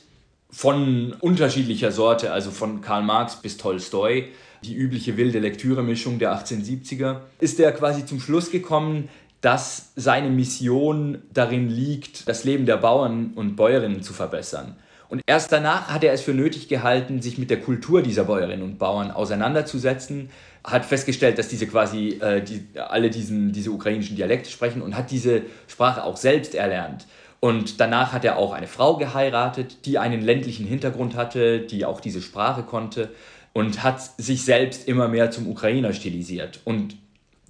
von 0.49 1.13
unterschiedlicher 1.19 1.91
Sorte, 1.91 2.31
also 2.31 2.51
von 2.51 2.81
Karl 2.81 3.03
Marx 3.03 3.35
bis 3.35 3.57
Tolstoi, 3.57 4.29
die 4.63 4.75
übliche 4.75 5.17
wilde 5.17 5.39
Lektüremischung 5.39 6.19
der 6.19 6.33
1870er, 6.35 7.17
ist 7.39 7.59
er 7.59 7.71
quasi 7.71 8.05
zum 8.05 8.19
Schluss 8.19 8.51
gekommen, 8.51 9.09
dass 9.41 9.91
seine 9.95 10.29
Mission 10.29 11.21
darin 11.33 11.69
liegt, 11.69 12.27
das 12.29 12.45
Leben 12.45 12.65
der 12.65 12.77
Bauern 12.77 13.33
und 13.35 13.55
Bäuerinnen 13.55 14.01
zu 14.01 14.13
verbessern. 14.13 14.77
Und 15.09 15.21
erst 15.27 15.51
danach 15.51 15.89
hat 15.89 16.03
er 16.03 16.13
es 16.13 16.21
für 16.21 16.33
nötig 16.33 16.69
gehalten, 16.69 17.21
sich 17.21 17.37
mit 17.37 17.49
der 17.49 17.59
Kultur 17.59 18.01
dieser 18.01 18.23
Bäuerinnen 18.23 18.63
und 18.63 18.79
Bauern 18.79 19.11
auseinanderzusetzen, 19.11 20.29
hat 20.63 20.85
festgestellt, 20.85 21.37
dass 21.37 21.49
diese 21.49 21.67
quasi 21.67 22.19
äh, 22.21 22.41
die, 22.41 22.65
alle 22.79 23.09
diesen, 23.09 23.51
diese 23.51 23.71
ukrainischen 23.71 24.15
Dialekte 24.15 24.49
sprechen 24.49 24.81
und 24.81 24.95
hat 24.97 25.11
diese 25.11 25.41
Sprache 25.67 26.03
auch 26.03 26.17
selbst 26.17 26.55
erlernt. 26.55 27.05
Und 27.41 27.81
danach 27.81 28.13
hat 28.13 28.23
er 28.23 28.37
auch 28.37 28.53
eine 28.53 28.67
Frau 28.67 28.95
geheiratet, 28.95 29.85
die 29.85 29.99
einen 29.99 30.21
ländlichen 30.21 30.65
Hintergrund 30.65 31.17
hatte, 31.17 31.59
die 31.59 31.83
auch 31.83 31.99
diese 31.99 32.21
Sprache 32.21 32.63
konnte 32.63 33.09
und 33.53 33.83
hat 33.83 34.01
sich 34.19 34.43
selbst 34.43 34.87
immer 34.87 35.07
mehr 35.07 35.31
zum 35.31 35.47
Ukrainer 35.47 35.93
stilisiert. 35.93 36.59
Und 36.65 36.97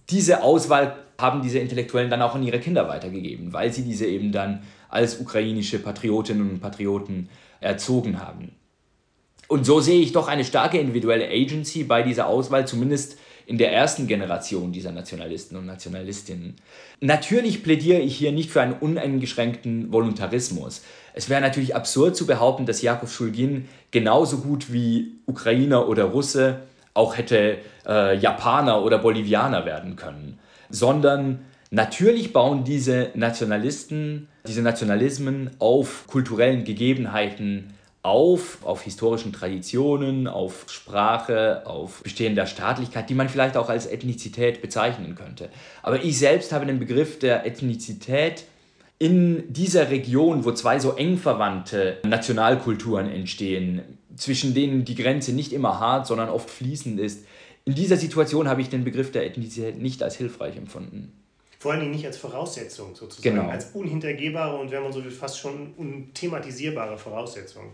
diese 0.10 0.44
Auswahl 0.44 0.98
haben 1.18 1.42
diese 1.42 1.60
Intellektuellen 1.60 2.10
dann 2.10 2.22
auch 2.22 2.36
an 2.36 2.44
ihre 2.44 2.60
Kinder 2.60 2.88
weitergegeben, 2.88 3.54
weil 3.54 3.72
sie 3.72 3.84
diese 3.84 4.06
eben 4.06 4.32
dann 4.32 4.64
als 4.90 5.20
ukrainische 5.20 5.80
Patriotinnen 5.80 6.50
und 6.50 6.60
Patrioten 6.60 7.30
erzogen 7.62 8.20
haben. 8.20 8.52
Und 9.48 9.66
so 9.66 9.80
sehe 9.80 10.02
ich 10.02 10.12
doch 10.12 10.28
eine 10.28 10.46
starke 10.46 10.78
individuelle 10.78 11.30
Agency 11.30 11.84
bei 11.84 12.02
dieser 12.02 12.28
Auswahl, 12.28 12.68
zumindest 12.68 13.18
in 13.46 13.58
der 13.58 13.74
ersten 13.74 14.08
Generation 14.08 14.72
dieser 14.72 14.92
Nationalisten 14.92 15.58
und 15.58 15.66
Nationalistinnen. 15.66 16.56
Natürlich 17.02 17.62
plädiere 17.62 18.00
ich 18.00 18.16
hier 18.16 18.32
nicht 18.32 18.52
für 18.52 18.62
einen 18.62 18.74
uneingeschränkten 18.74 19.92
Voluntarismus. 19.92 20.84
Es 21.14 21.30
wäre 21.30 21.42
natürlich 21.42 21.76
absurd 21.76 22.16
zu 22.16 22.26
behaupten, 22.26 22.66
dass 22.66 22.82
Jakov 22.82 23.14
Schulgin 23.14 23.70
genauso 23.92 24.40
gut 24.40 24.74
wie 24.74 25.20
Ukrainer 25.26 25.88
oder 25.88 26.06
Russe 26.06 26.62
auch 26.94 27.18
hätte 27.18 27.58
äh, 27.88 28.18
Japaner 28.18 28.84
oder 28.84 29.00
Bolivianer 29.00 29.66
werden 29.66 29.96
können, 29.96 30.40
sondern 30.70 31.40
natürlich 31.72 32.34
bauen 32.34 32.64
diese 32.64 33.10
Nationalisten, 33.16 34.28
diese 34.48 34.62
Nationalismen 34.62 35.52
auf 35.60 36.06
kulturellen 36.08 36.64
Gegebenheiten 36.64 37.74
auf, 38.04 38.58
auf 38.64 38.82
historischen 38.82 39.32
Traditionen, 39.32 40.28
auf 40.28 40.66
Sprache, 40.68 41.64
auf 41.66 42.04
bestehender 42.04 42.46
Staatlichkeit, 42.46 43.10
die 43.10 43.16
man 43.16 43.30
vielleicht 43.30 43.56
auch 43.56 43.70
als 43.70 43.86
Ethnizität 43.86 44.62
bezeichnen 44.62 45.16
könnte. 45.16 45.50
Aber 45.82 46.04
ich 46.04 46.20
selbst 46.20 46.52
habe 46.52 46.66
den 46.66 46.80
Begriff 46.80 47.18
der 47.18 47.46
Ethnizität 47.46 48.44
in 49.04 49.52
dieser 49.52 49.90
Region, 49.90 50.46
wo 50.46 50.54
zwei 50.54 50.80
so 50.80 50.94
eng 50.94 51.18
verwandte 51.18 51.98
Nationalkulturen 52.06 53.12
entstehen, 53.12 53.82
zwischen 54.16 54.54
denen 54.54 54.86
die 54.86 54.96
Grenze 54.96 55.34
nicht 55.34 55.52
immer 55.52 55.82
hart, 55.82 56.08
sondern 56.08 56.30
oft 56.30 56.50
fließend 56.50 57.02
ist, 57.02 57.26
in 57.66 57.76
dieser 57.76 57.98
Situation 57.98 58.48
habe 58.48 58.62
ich 58.62 58.70
den 58.70 58.86
Begriff 58.86 59.12
der 59.12 59.26
Ethnizität 59.26 59.78
nicht 59.78 60.02
als 60.02 60.16
hilfreich 60.16 60.56
empfunden. 60.56 61.12
Vor 61.60 61.74
allen 61.74 61.82
Dingen 61.82 61.92
nicht 61.92 62.06
als 62.06 62.16
Voraussetzung 62.16 62.96
sozusagen, 62.96 63.36
genau. 63.36 63.50
als 63.50 63.72
unhintergehbare 63.74 64.56
und 64.56 64.72
wenn 64.72 64.84
man 64.84 64.94
so 64.94 65.04
will, 65.04 65.12
fast 65.12 65.38
schon 65.38 65.74
unthematisierbare 65.76 66.98
Voraussetzung. 66.98 67.72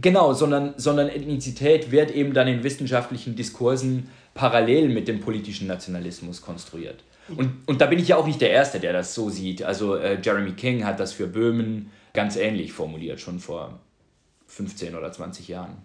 Genau, 0.00 0.32
sondern, 0.32 0.72
sondern 0.78 1.10
Ethnizität 1.10 1.90
wird 1.90 2.10
eben 2.10 2.32
dann 2.32 2.48
in 2.48 2.64
wissenschaftlichen 2.64 3.36
Diskursen 3.36 4.08
parallel 4.32 4.88
mit 4.88 5.08
dem 5.08 5.20
politischen 5.20 5.66
Nationalismus 5.66 6.40
konstruiert. 6.40 7.04
Und, 7.28 7.66
und 7.66 7.80
da 7.80 7.86
bin 7.86 7.98
ich 7.98 8.08
ja 8.08 8.16
auch 8.16 8.26
nicht 8.26 8.40
der 8.40 8.50
Erste, 8.50 8.80
der 8.80 8.92
das 8.92 9.14
so 9.14 9.30
sieht. 9.30 9.62
Also 9.62 9.96
äh, 9.96 10.18
Jeremy 10.20 10.52
King 10.52 10.84
hat 10.84 10.98
das 10.98 11.12
für 11.12 11.26
Böhmen 11.26 11.90
ganz 12.12 12.36
ähnlich 12.36 12.72
formuliert, 12.72 13.20
schon 13.20 13.38
vor 13.38 13.78
15 14.48 14.94
oder 14.94 15.12
20 15.12 15.48
Jahren. 15.48 15.76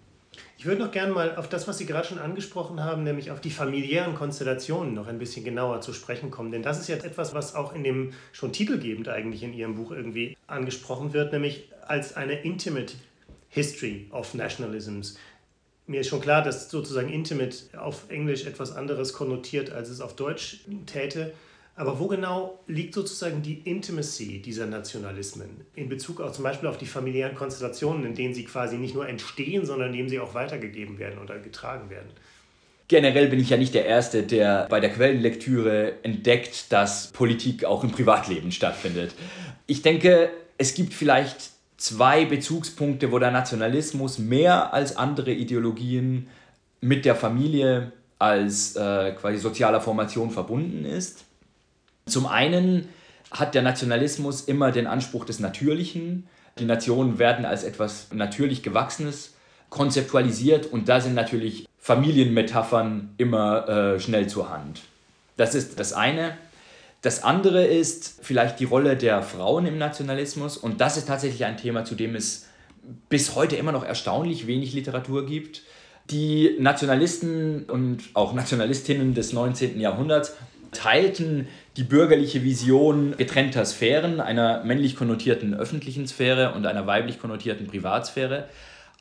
Ich 0.58 0.66
würde 0.66 0.82
noch 0.82 0.90
gerne 0.90 1.12
mal 1.12 1.36
auf 1.36 1.48
das, 1.48 1.68
was 1.68 1.78
Sie 1.78 1.86
gerade 1.86 2.08
schon 2.08 2.18
angesprochen 2.18 2.82
haben, 2.82 3.04
nämlich 3.04 3.30
auf 3.30 3.40
die 3.40 3.50
familiären 3.50 4.14
Konstellationen 4.14 4.94
noch 4.94 5.06
ein 5.06 5.18
bisschen 5.18 5.44
genauer 5.44 5.80
zu 5.80 5.92
sprechen 5.92 6.30
kommen. 6.30 6.50
Denn 6.50 6.62
das 6.62 6.80
ist 6.80 6.88
jetzt 6.88 7.04
etwas, 7.04 7.34
was 7.34 7.54
auch 7.54 7.74
in 7.74 7.84
dem 7.84 8.12
schon 8.32 8.52
titelgebend 8.52 9.08
eigentlich 9.08 9.42
in 9.42 9.52
Ihrem 9.52 9.76
Buch 9.76 9.90
irgendwie 9.90 10.36
angesprochen 10.46 11.12
wird, 11.12 11.32
nämlich 11.32 11.68
als 11.86 12.16
eine 12.16 12.40
intimate 12.40 12.94
History 13.48 14.08
of 14.10 14.34
Nationalisms. 14.34 15.18
Mir 15.86 16.00
ist 16.00 16.08
schon 16.08 16.20
klar, 16.20 16.42
dass 16.42 16.68
sozusagen 16.68 17.08
Intimate 17.08 17.56
auf 17.76 18.10
Englisch 18.10 18.44
etwas 18.44 18.74
anderes 18.74 19.12
konnotiert, 19.12 19.70
als 19.70 19.88
es 19.88 20.00
auf 20.00 20.16
Deutsch 20.16 20.64
täte. 20.86 21.32
Aber 21.76 22.00
wo 22.00 22.08
genau 22.08 22.58
liegt 22.66 22.94
sozusagen 22.94 23.42
die 23.42 23.60
Intimacy 23.64 24.40
dieser 24.40 24.66
Nationalismen 24.66 25.66
in 25.74 25.88
Bezug 25.90 26.20
auch 26.22 26.32
zum 26.32 26.42
Beispiel 26.42 26.68
auf 26.68 26.78
die 26.78 26.86
familiären 26.86 27.36
Konstellationen, 27.36 28.04
in 28.06 28.14
denen 28.14 28.34
sie 28.34 28.44
quasi 28.44 28.78
nicht 28.78 28.94
nur 28.94 29.06
entstehen, 29.06 29.66
sondern 29.66 29.90
in 29.90 29.96
denen 29.98 30.08
sie 30.08 30.18
auch 30.18 30.32
weitergegeben 30.32 30.98
werden 30.98 31.18
oder 31.18 31.38
getragen 31.38 31.90
werden? 31.90 32.08
Generell 32.88 33.28
bin 33.28 33.40
ich 33.40 33.50
ja 33.50 33.56
nicht 33.56 33.74
der 33.74 33.84
Erste, 33.84 34.22
der 34.22 34.66
bei 34.70 34.80
der 34.80 34.90
Quellenlektüre 34.90 36.02
entdeckt, 36.02 36.72
dass 36.72 37.08
Politik 37.08 37.64
auch 37.64 37.84
im 37.84 37.90
Privatleben 37.90 38.52
stattfindet. 38.52 39.12
Ich 39.66 39.82
denke, 39.82 40.30
es 40.56 40.74
gibt 40.74 40.94
vielleicht 40.94 41.50
zwei 41.76 42.24
Bezugspunkte, 42.24 43.12
wo 43.12 43.18
der 43.18 43.30
Nationalismus 43.30 44.18
mehr 44.18 44.72
als 44.72 44.96
andere 44.96 45.32
Ideologien 45.32 46.28
mit 46.80 47.04
der 47.04 47.16
Familie 47.16 47.92
als 48.18 48.76
äh, 48.76 49.12
quasi 49.12 49.38
sozialer 49.38 49.80
Formation 49.80 50.30
verbunden 50.30 50.84
ist. 50.84 51.24
Zum 52.06 52.26
einen 52.26 52.88
hat 53.30 53.54
der 53.54 53.62
Nationalismus 53.62 54.42
immer 54.42 54.72
den 54.72 54.86
Anspruch 54.86 55.24
des 55.24 55.40
Natürlichen. 55.40 56.26
Die 56.58 56.64
Nationen 56.64 57.18
werden 57.18 57.44
als 57.44 57.64
etwas 57.64 58.08
natürlich 58.12 58.62
Gewachsenes 58.62 59.34
konzeptualisiert 59.68 60.66
und 60.66 60.88
da 60.88 61.00
sind 61.00 61.14
natürlich 61.14 61.66
Familienmetaphern 61.78 63.14
immer 63.18 63.68
äh, 63.68 64.00
schnell 64.00 64.28
zur 64.28 64.48
Hand. 64.48 64.82
Das 65.36 65.54
ist 65.54 65.78
das 65.78 65.92
eine. 65.92 66.36
Das 67.06 67.22
andere 67.22 67.64
ist 67.64 68.18
vielleicht 68.20 68.58
die 68.58 68.64
Rolle 68.64 68.96
der 68.96 69.22
Frauen 69.22 69.64
im 69.64 69.78
Nationalismus 69.78 70.56
und 70.56 70.80
das 70.80 70.96
ist 70.96 71.06
tatsächlich 71.06 71.44
ein 71.44 71.56
Thema, 71.56 71.84
zu 71.84 71.94
dem 71.94 72.16
es 72.16 72.48
bis 73.08 73.36
heute 73.36 73.54
immer 73.54 73.70
noch 73.70 73.84
erstaunlich 73.84 74.48
wenig 74.48 74.72
Literatur 74.74 75.24
gibt. 75.24 75.62
Die 76.10 76.56
Nationalisten 76.58 77.66
und 77.66 78.02
auch 78.14 78.32
Nationalistinnen 78.32 79.14
des 79.14 79.32
19. 79.32 79.78
Jahrhunderts 79.78 80.34
teilten 80.72 81.46
die 81.76 81.84
bürgerliche 81.84 82.42
Vision 82.42 83.14
getrennter 83.16 83.64
Sphären, 83.64 84.18
einer 84.18 84.64
männlich 84.64 84.96
konnotierten 84.96 85.54
öffentlichen 85.54 86.08
Sphäre 86.08 86.54
und 86.54 86.66
einer 86.66 86.88
weiblich 86.88 87.20
konnotierten 87.20 87.68
Privatsphäre. 87.68 88.48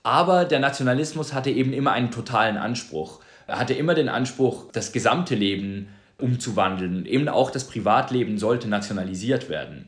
Aber 0.04 0.46
der 0.46 0.60
Nationalismus 0.60 1.34
hatte 1.34 1.50
eben 1.50 1.74
immer 1.74 1.94
einen 1.94 2.12
totalen 2.12 2.58
Anspruch. 2.58 3.22
hatte 3.48 3.74
immer 3.74 3.96
den 3.96 4.10
Anspruch, 4.10 4.72
das 4.74 4.92
gesamte 4.92 5.34
Leben 5.34 5.88
umzuwandeln. 6.20 7.06
Eben 7.06 7.28
auch 7.28 7.52
das 7.52 7.66
Privatleben 7.66 8.38
sollte 8.38 8.68
nationalisiert 8.68 9.50
werden. 9.50 9.88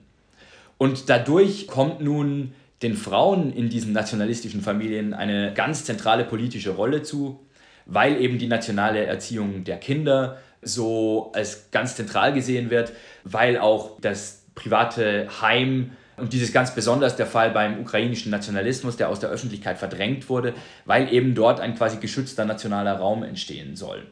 Und 0.77 1.09
dadurch 1.09 1.67
kommt 1.67 2.01
nun 2.01 2.53
den 2.81 2.95
Frauen 2.95 3.51
in 3.51 3.69
diesen 3.69 3.93
nationalistischen 3.93 4.61
Familien 4.61 5.13
eine 5.13 5.53
ganz 5.53 5.85
zentrale 5.85 6.23
politische 6.25 6.71
Rolle 6.71 7.01
zu, 7.01 7.39
weil 7.85 8.21
eben 8.21 8.37
die 8.37 8.47
nationale 8.47 9.05
Erziehung 9.05 9.63
der 9.63 9.77
Kinder 9.77 10.37
so 10.61 11.31
als 11.33 11.71
ganz 11.71 11.95
zentral 11.95 12.33
gesehen 12.33 12.69
wird, 12.69 12.93
weil 13.23 13.57
auch 13.57 13.99
das 14.01 14.43
private 14.53 15.27
Heim 15.41 15.91
und 16.17 16.33
dieses 16.33 16.51
ganz 16.51 16.73
besonders 16.73 17.15
der 17.15 17.27
Fall 17.27 17.51
beim 17.51 17.79
ukrainischen 17.79 18.31
Nationalismus, 18.31 18.97
der 18.97 19.09
aus 19.09 19.19
der 19.19 19.29
Öffentlichkeit 19.29 19.77
verdrängt 19.77 20.29
wurde, 20.29 20.53
weil 20.85 21.13
eben 21.13 21.35
dort 21.35 21.59
ein 21.59 21.75
quasi 21.75 21.97
geschützter 21.97 22.45
nationaler 22.45 22.97
Raum 22.97 23.23
entstehen 23.23 23.75
soll. 23.75 24.05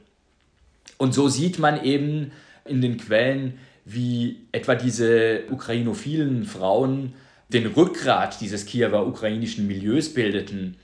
Und 0.98 1.14
so 1.14 1.28
sieht 1.28 1.60
man 1.60 1.84
eben 1.84 2.32
in 2.66 2.82
den 2.82 2.98
Quellen, 2.98 3.60
wie 3.86 4.48
etwa 4.52 4.76
diese 4.76 5.44
ukrainophilen 5.52 6.46
Frauen 6.46 7.14
den 7.50 7.68
Rückgrat 7.68 8.42
dieses 8.42 8.66
Kiewer 8.66 9.06
ukrainischen 9.06 9.68
Milieus 9.68 10.14
bildeten, 10.14 10.78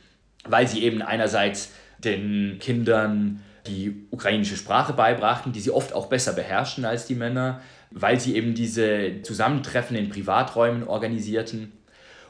weil 0.45 0.67
sie 0.67 0.83
eben 0.83 1.01
einerseits 1.01 1.71
den 1.97 2.57
Kindern 2.59 3.41
die 3.67 4.07
ukrainische 4.11 4.57
Sprache 4.57 4.93
beibrachten, 4.93 5.53
die 5.53 5.59
sie 5.59 5.71
oft 5.71 5.93
auch 5.93 6.07
besser 6.07 6.33
beherrschen 6.33 6.85
als 6.85 7.05
die 7.05 7.15
Männer, 7.15 7.61
weil 7.91 8.19
sie 8.19 8.35
eben 8.35 8.55
diese 8.55 9.21
Zusammentreffen 9.23 9.95
in 9.95 10.09
Privaträumen 10.09 10.87
organisierten 10.87 11.71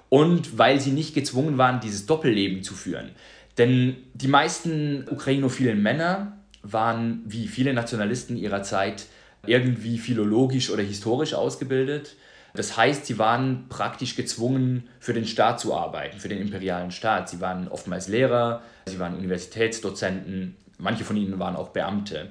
und 0.10 0.58
weil 0.58 0.80
sie 0.80 0.91
nicht 0.91 1.13
gezwungen 1.13 1.58
waren, 1.58 1.80
dieses 1.80 2.06
Doppelleben 2.06 2.63
zu 2.63 2.74
führen. 2.74 3.12
Denn 3.58 3.98
die 4.13 4.28
meisten 4.28 5.08
ukrainophilen 5.10 5.82
Männer 5.82 6.40
waren, 6.63 7.21
wie 7.26 7.47
viele 7.47 7.74
Nationalisten 7.74 8.38
ihrer 8.38 8.63
Zeit, 8.63 9.06
irgendwie 9.45 9.97
philologisch 9.97 10.69
oder 10.69 10.84
historisch 10.84 11.34
ausgebildet. 11.34 12.15
Das 12.54 12.78
heißt, 12.78 13.06
sie 13.06 13.17
waren 13.17 13.65
praktisch 13.69 14.15
gezwungen, 14.15 14.89
für 15.00 15.13
den 15.13 15.26
Staat 15.26 15.60
zu 15.60 15.74
arbeiten, 15.74 16.19
für 16.19 16.30
den 16.30 16.39
imperialen 16.39 16.91
Staat. 16.91 17.30
Sie 17.30 17.39
waren 17.39 17.67
oftmals 17.67 18.08
Lehrer, 18.08 18.62
sie 18.86 19.00
waren 19.00 19.15
Universitätsdozenten, 19.15 20.56
manche 20.78 21.04
von 21.04 21.17
ihnen 21.17 21.39
waren 21.39 21.56
auch 21.56 21.69
Beamte. 21.69 22.30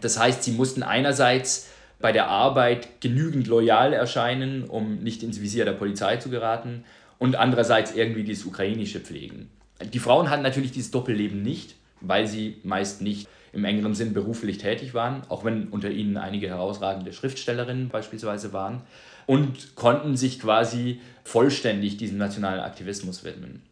Das 0.00 0.18
heißt, 0.18 0.42
sie 0.42 0.52
mussten 0.52 0.82
einerseits 0.82 1.68
bei 2.00 2.12
der 2.12 2.26
Arbeit 2.26 3.00
genügend 3.00 3.46
loyal 3.46 3.92
erscheinen, 3.92 4.64
um 4.64 4.96
nicht 4.98 5.22
ins 5.22 5.40
Visier 5.40 5.64
der 5.64 5.72
Polizei 5.72 6.16
zu 6.16 6.28
geraten, 6.28 6.84
und 7.18 7.36
andererseits 7.36 7.94
irgendwie 7.94 8.24
dieses 8.24 8.44
Ukrainische 8.44 8.98
pflegen. 8.98 9.48
Die 9.92 10.00
Frauen 10.00 10.28
hatten 10.28 10.42
natürlich 10.42 10.72
dieses 10.72 10.90
Doppelleben 10.90 11.40
nicht, 11.40 11.76
weil 12.00 12.26
sie 12.26 12.56
meist 12.64 13.00
nicht 13.00 13.28
im 13.52 13.64
engeren 13.64 13.94
Sinn 13.94 14.14
beruflich 14.14 14.58
tätig 14.58 14.94
waren, 14.94 15.22
auch 15.28 15.44
wenn 15.44 15.68
unter 15.68 15.90
ihnen 15.90 16.16
einige 16.16 16.48
herausragende 16.48 17.12
Schriftstellerinnen 17.12 17.88
beispielsweise 17.88 18.52
waren, 18.52 18.82
und 19.26 19.76
konnten 19.76 20.16
sich 20.16 20.40
quasi 20.40 21.00
vollständig 21.22 21.96
diesem 21.96 22.18
nationalen 22.18 22.60
Aktivismus 22.60 23.24
widmen 23.24 23.62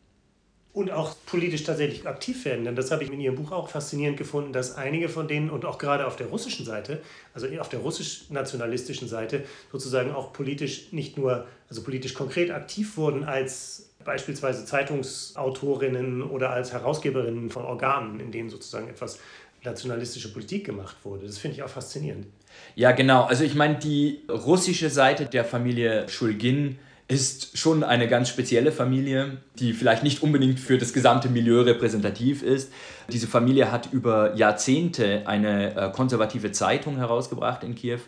und 0.72 0.90
auch 0.92 1.14
politisch 1.26 1.64
tatsächlich 1.64 2.06
aktiv 2.06 2.44
werden. 2.44 2.64
Denn 2.64 2.76
das 2.76 2.90
habe 2.90 3.02
ich 3.02 3.10
in 3.10 3.20
Ihrem 3.20 3.34
Buch 3.34 3.50
auch 3.50 3.68
faszinierend 3.68 4.16
gefunden, 4.16 4.52
dass 4.52 4.76
einige 4.76 5.08
von 5.08 5.26
denen 5.26 5.50
und 5.50 5.64
auch 5.64 5.78
gerade 5.78 6.06
auf 6.06 6.16
der 6.16 6.28
russischen 6.28 6.64
Seite, 6.64 7.00
also 7.34 7.48
auf 7.58 7.68
der 7.68 7.80
russisch-nationalistischen 7.80 9.08
Seite, 9.08 9.44
sozusagen 9.72 10.12
auch 10.12 10.32
politisch 10.32 10.92
nicht 10.92 11.18
nur, 11.18 11.46
also 11.68 11.82
politisch 11.82 12.14
konkret 12.14 12.50
aktiv 12.50 12.96
wurden 12.96 13.24
als 13.24 13.90
beispielsweise 14.04 14.64
Zeitungsautorinnen 14.64 16.22
oder 16.22 16.50
als 16.50 16.72
Herausgeberinnen 16.72 17.50
von 17.50 17.64
Organen, 17.64 18.20
in 18.20 18.30
denen 18.30 18.48
sozusagen 18.48 18.88
etwas 18.88 19.18
nationalistische 19.64 20.32
Politik 20.32 20.66
gemacht 20.66 20.96
wurde. 21.04 21.26
Das 21.26 21.38
finde 21.38 21.56
ich 21.56 21.62
auch 21.62 21.68
faszinierend. 21.68 22.26
Ja, 22.74 22.92
genau. 22.92 23.24
Also 23.24 23.44
ich 23.44 23.54
meine, 23.54 23.76
die 23.76 24.20
russische 24.28 24.90
Seite 24.90 25.26
der 25.26 25.44
Familie 25.44 26.08
Schulgin 26.08 26.78
ist 27.08 27.58
schon 27.58 27.82
eine 27.82 28.06
ganz 28.06 28.28
spezielle 28.28 28.70
Familie, 28.70 29.38
die 29.58 29.72
vielleicht 29.72 30.04
nicht 30.04 30.22
unbedingt 30.22 30.60
für 30.60 30.78
das 30.78 30.92
gesamte 30.92 31.28
Milieu 31.28 31.62
repräsentativ 31.62 32.42
ist. 32.44 32.72
Diese 33.10 33.26
Familie 33.26 33.72
hat 33.72 33.92
über 33.92 34.36
Jahrzehnte 34.36 35.26
eine 35.26 35.74
äh, 35.74 35.90
konservative 35.90 36.52
Zeitung 36.52 36.98
herausgebracht 36.98 37.64
in 37.64 37.74
Kiew 37.74 37.98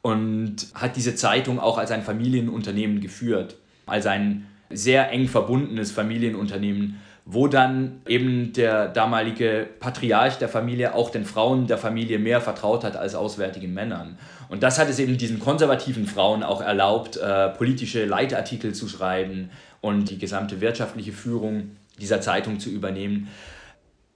und 0.00 0.68
hat 0.72 0.96
diese 0.96 1.14
Zeitung 1.14 1.60
auch 1.60 1.76
als 1.76 1.90
ein 1.90 2.02
Familienunternehmen 2.02 3.00
geführt, 3.00 3.56
als 3.84 4.06
ein 4.06 4.46
sehr 4.70 5.10
eng 5.10 5.28
verbundenes 5.28 5.92
Familienunternehmen 5.92 6.98
wo 7.28 7.48
dann 7.48 8.02
eben 8.06 8.52
der 8.52 8.86
damalige 8.86 9.66
Patriarch 9.80 10.38
der 10.38 10.48
Familie 10.48 10.94
auch 10.94 11.10
den 11.10 11.24
Frauen 11.24 11.66
der 11.66 11.76
Familie 11.76 12.20
mehr 12.20 12.40
vertraut 12.40 12.84
hat 12.84 12.96
als 12.96 13.16
auswärtigen 13.16 13.74
Männern. 13.74 14.16
Und 14.48 14.62
das 14.62 14.78
hat 14.78 14.88
es 14.88 15.00
eben 15.00 15.18
diesen 15.18 15.40
konservativen 15.40 16.06
Frauen 16.06 16.44
auch 16.44 16.60
erlaubt, 16.60 17.16
äh, 17.16 17.48
politische 17.48 18.04
Leitartikel 18.04 18.74
zu 18.74 18.86
schreiben 18.86 19.50
und 19.80 20.08
die 20.08 20.18
gesamte 20.18 20.60
wirtschaftliche 20.60 21.12
Führung 21.12 21.72
dieser 21.98 22.20
Zeitung 22.20 22.60
zu 22.60 22.70
übernehmen. 22.70 23.28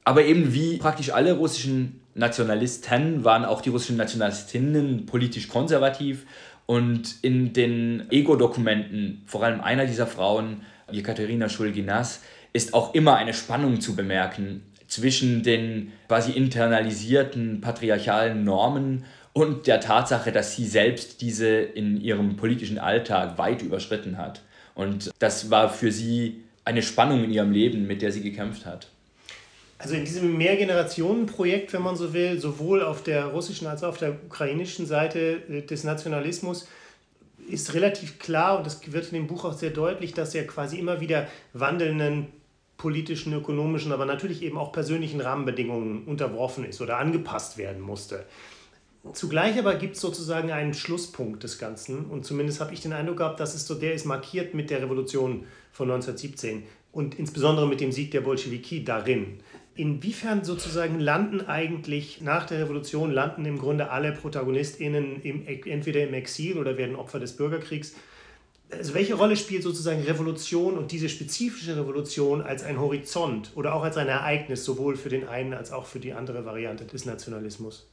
Aber 0.04 0.24
eben 0.24 0.54
wie 0.54 0.76
praktisch 0.76 1.12
alle 1.12 1.32
russischen 1.32 2.00
Nationalisten 2.14 3.24
waren 3.24 3.44
auch 3.44 3.60
die 3.60 3.70
russischen 3.70 3.96
Nationalistinnen 3.96 5.06
politisch 5.06 5.48
konservativ. 5.48 6.26
Und 6.66 7.16
in 7.22 7.52
den 7.52 8.08
Ego-Dokumenten, 8.10 9.22
vor 9.26 9.42
allem 9.42 9.60
einer 9.60 9.86
dieser 9.86 10.06
Frauen, 10.06 10.62
Jekaterina 10.92 11.48
Schulginas, 11.48 12.20
ist 12.52 12.74
auch 12.74 12.94
immer 12.94 13.16
eine 13.16 13.34
Spannung 13.34 13.80
zu 13.80 13.94
bemerken 13.94 14.62
zwischen 14.88 15.42
den 15.42 15.92
quasi 16.08 16.32
internalisierten 16.32 17.60
patriarchalen 17.60 18.44
Normen 18.44 19.04
und 19.32 19.66
der 19.68 19.80
Tatsache, 19.80 20.32
dass 20.32 20.56
sie 20.56 20.66
selbst 20.66 21.20
diese 21.20 21.48
in 21.48 22.00
ihrem 22.00 22.36
politischen 22.36 22.78
Alltag 22.78 23.38
weit 23.38 23.62
überschritten 23.62 24.18
hat. 24.18 24.42
Und 24.74 25.10
das 25.20 25.50
war 25.50 25.68
für 25.68 25.92
sie 25.92 26.42
eine 26.64 26.82
Spannung 26.82 27.24
in 27.24 27.30
ihrem 27.30 27.52
Leben, 27.52 27.86
mit 27.86 28.02
der 28.02 28.10
sie 28.10 28.22
gekämpft 28.22 28.66
hat. 28.66 28.88
Also 29.78 29.94
in 29.94 30.04
diesem 30.04 30.36
Mehrgenerationen-Projekt, 30.36 31.72
wenn 31.72 31.82
man 31.82 31.96
so 31.96 32.12
will, 32.12 32.38
sowohl 32.38 32.82
auf 32.82 33.02
der 33.02 33.26
russischen 33.26 33.66
als 33.66 33.82
auch 33.82 33.90
auf 33.90 33.98
der 33.98 34.10
ukrainischen 34.26 34.84
Seite 34.84 35.42
äh, 35.48 35.62
des 35.62 35.84
Nationalismus, 35.84 36.68
ist 37.48 37.72
relativ 37.72 38.18
klar, 38.18 38.58
und 38.58 38.66
das 38.66 38.80
wird 38.92 39.06
in 39.06 39.14
dem 39.14 39.26
Buch 39.26 39.44
auch 39.44 39.54
sehr 39.54 39.70
deutlich, 39.70 40.12
dass 40.12 40.34
er 40.34 40.46
quasi 40.46 40.78
immer 40.78 41.00
wieder 41.00 41.28
wandelnden 41.54 42.26
politischen, 42.80 43.34
ökonomischen, 43.34 43.92
aber 43.92 44.06
natürlich 44.06 44.42
eben 44.42 44.56
auch 44.56 44.72
persönlichen 44.72 45.20
Rahmenbedingungen 45.20 46.04
unterworfen 46.04 46.64
ist 46.64 46.80
oder 46.80 46.96
angepasst 46.96 47.58
werden 47.58 47.82
musste. 47.82 48.24
Zugleich 49.12 49.58
aber 49.58 49.74
gibt 49.74 49.96
es 49.96 50.00
sozusagen 50.00 50.50
einen 50.50 50.72
Schlusspunkt 50.72 51.42
des 51.42 51.58
Ganzen 51.58 52.06
und 52.06 52.24
zumindest 52.24 52.58
habe 52.58 52.72
ich 52.72 52.80
den 52.80 52.94
Eindruck 52.94 53.18
gehabt, 53.18 53.38
dass 53.38 53.54
es 53.54 53.66
so, 53.66 53.74
der 53.74 53.92
ist 53.92 54.06
markiert 54.06 54.54
mit 54.54 54.70
der 54.70 54.80
Revolution 54.80 55.44
von 55.72 55.90
1917 55.90 56.62
und 56.90 57.18
insbesondere 57.18 57.68
mit 57.68 57.82
dem 57.82 57.92
Sieg 57.92 58.12
der 58.12 58.22
Bolschewiki 58.22 58.82
darin. 58.82 59.40
Inwiefern 59.74 60.42
sozusagen 60.42 61.00
landen 61.00 61.42
eigentlich 61.42 62.22
nach 62.22 62.46
der 62.46 62.60
Revolution, 62.60 63.10
landen 63.10 63.44
im 63.44 63.58
Grunde 63.58 63.90
alle 63.90 64.12
ProtagonistInnen 64.12 65.20
im, 65.22 65.46
entweder 65.46 66.02
im 66.02 66.14
Exil 66.14 66.56
oder 66.56 66.78
werden 66.78 66.96
Opfer 66.96 67.20
des 67.20 67.36
Bürgerkriegs? 67.36 67.94
Also 68.70 68.94
welche 68.94 69.14
Rolle 69.14 69.36
spielt 69.36 69.62
sozusagen 69.62 70.02
Revolution 70.02 70.78
und 70.78 70.92
diese 70.92 71.08
spezifische 71.08 71.76
Revolution 71.76 72.40
als 72.40 72.62
ein 72.62 72.80
Horizont 72.80 73.50
oder 73.56 73.74
auch 73.74 73.82
als 73.82 73.96
ein 73.96 74.08
Ereignis, 74.08 74.64
sowohl 74.64 74.96
für 74.96 75.08
den 75.08 75.26
einen 75.26 75.54
als 75.54 75.72
auch 75.72 75.86
für 75.86 75.98
die 75.98 76.12
andere 76.12 76.44
Variante 76.44 76.84
des 76.84 77.04
Nationalismus? 77.04 77.88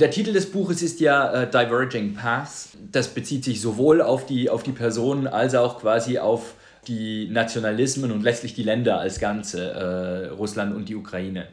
Der 0.00 0.10
Titel 0.10 0.32
des 0.32 0.50
Buches 0.50 0.80
ist 0.80 0.98
ja 1.00 1.42
äh, 1.42 1.50
Diverging 1.50 2.14
Paths. 2.14 2.70
Das 2.90 3.08
bezieht 3.08 3.44
sich 3.44 3.60
sowohl 3.60 4.00
auf 4.00 4.24
die, 4.24 4.48
auf 4.48 4.62
die 4.62 4.72
Personen 4.72 5.26
als 5.26 5.54
auch 5.54 5.80
quasi 5.80 6.18
auf 6.18 6.54
die 6.88 7.28
Nationalismen 7.28 8.10
und 8.10 8.22
letztlich 8.22 8.54
die 8.54 8.62
Länder 8.62 8.98
als 8.98 9.20
Ganze, 9.20 9.70
äh, 9.70 10.26
Russland 10.28 10.74
und 10.74 10.88
die 10.88 10.96
Ukraine. 10.96 11.48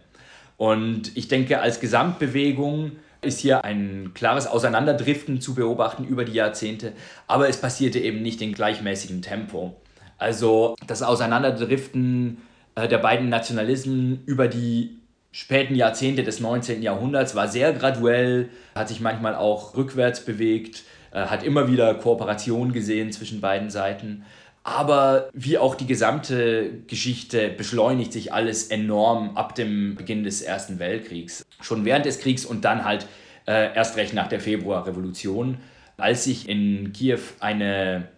Und 0.56 1.15
ich 1.15 1.27
denke, 1.27 1.60
als 1.60 1.80
Gesamtbewegung 1.80 2.93
ist 3.21 3.39
hier 3.39 3.63
ein 3.63 4.12
klares 4.13 4.47
Auseinanderdriften 4.47 5.41
zu 5.41 5.56
beobachten 5.56 6.06
über 6.06 6.25
die 6.25 6.34
Jahrzehnte, 6.34 6.93
aber 7.27 7.49
es 7.49 7.58
passierte 7.58 7.99
eben 7.99 8.21
nicht 8.21 8.41
in 8.41 8.53
gleichmäßigem 8.53 9.21
Tempo. 9.21 9.75
Also 10.17 10.75
das 10.86 11.03
Auseinanderdriften 11.03 12.41
äh, 12.75 12.88
der 12.88 12.97
beiden 12.99 13.30
Nationalismen 13.30 14.23
über 14.25 14.47
die 14.47 14.97
späten 15.32 15.75
Jahrzehnte 15.75 16.23
des 16.23 16.39
19. 16.39 16.82
Jahrhunderts 16.82 17.36
war 17.36 17.47
sehr 17.47 17.73
graduell, 17.73 18.49
hat 18.73 18.88
sich 18.88 19.01
manchmal 19.01 19.36
auch 19.36 19.75
rückwärts 19.75 20.25
bewegt, 20.25 20.84
äh, 21.12 21.25
hat 21.25 21.43
immer 21.43 21.67
wieder 21.67 21.93
Kooperation 21.95 22.73
gesehen 22.73 23.12
zwischen 23.12 23.41
beiden 23.41 23.69
Seiten. 23.69 24.25
Aber 24.67 25.30
wie 25.32 25.58
auch 25.58 25.75
die 25.75 25.88
gesamte 25.88 26.82
Geschichte 26.88 27.47
beschleunigt 27.47 28.12
sich 28.12 28.34
alles 28.34 28.67
enorm 28.67 29.38
ab 29.38 29.56
dem 29.56 29.95
Beginn 29.95 30.25
des 30.25 30.41
Ersten 30.41 30.77
Weltkriegs. 30.77 31.45
Schon 31.62 31.86
während 31.86 32.06
des 32.06 32.19
Kriegs 32.19 32.43
und 32.43 32.65
dann 32.65 32.84
halt 32.84 33.08
äh, 33.47 33.73
erst 33.73 33.95
recht 33.95 34.13
nach 34.13 34.27
der 34.27 34.41
Februarrevolution, 34.41 35.60
als 35.95 36.25
sich 36.25 36.49
in 36.49 36.91
Kiew 36.91 37.21
eine 37.39 38.10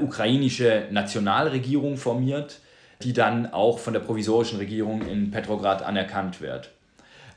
ukrainische 0.00 0.88
Nationalregierung 0.90 1.96
formiert, 1.96 2.58
die 3.04 3.12
dann 3.12 3.52
auch 3.52 3.78
von 3.78 3.92
der 3.92 4.00
provisorischen 4.00 4.58
Regierung 4.58 5.06
in 5.06 5.30
Petrograd 5.30 5.82
anerkannt 5.82 6.40
wird. 6.40 6.72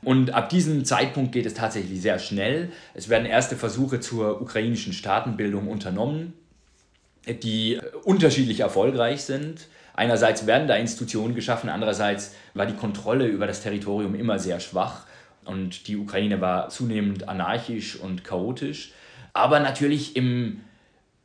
Und 0.02 0.34
ab 0.34 0.48
diesem 0.48 0.84
Zeitpunkt 0.84 1.30
geht 1.30 1.46
es 1.46 1.54
tatsächlich 1.54 2.02
sehr 2.02 2.18
schnell. 2.18 2.72
Es 2.94 3.08
werden 3.08 3.26
erste 3.26 3.54
Versuche 3.54 4.00
zur 4.00 4.42
ukrainischen 4.42 4.92
Staatenbildung 4.92 5.68
unternommen, 5.68 6.32
die 7.26 7.80
unterschiedlich 8.04 8.60
erfolgreich 8.60 9.22
sind. 9.22 9.68
Einerseits 9.94 10.46
werden 10.46 10.68
da 10.68 10.76
Institutionen 10.76 11.34
geschaffen, 11.34 11.70
andererseits 11.70 12.34
war 12.54 12.66
die 12.66 12.74
Kontrolle 12.74 13.26
über 13.26 13.46
das 13.46 13.62
Territorium 13.62 14.14
immer 14.14 14.38
sehr 14.38 14.60
schwach 14.60 15.06
und 15.44 15.88
die 15.88 15.96
Ukraine 15.96 16.40
war 16.40 16.68
zunehmend 16.68 17.28
anarchisch 17.28 17.96
und 17.96 18.24
chaotisch. 18.24 18.92
Aber 19.32 19.60
natürlich 19.60 20.16
im 20.16 20.60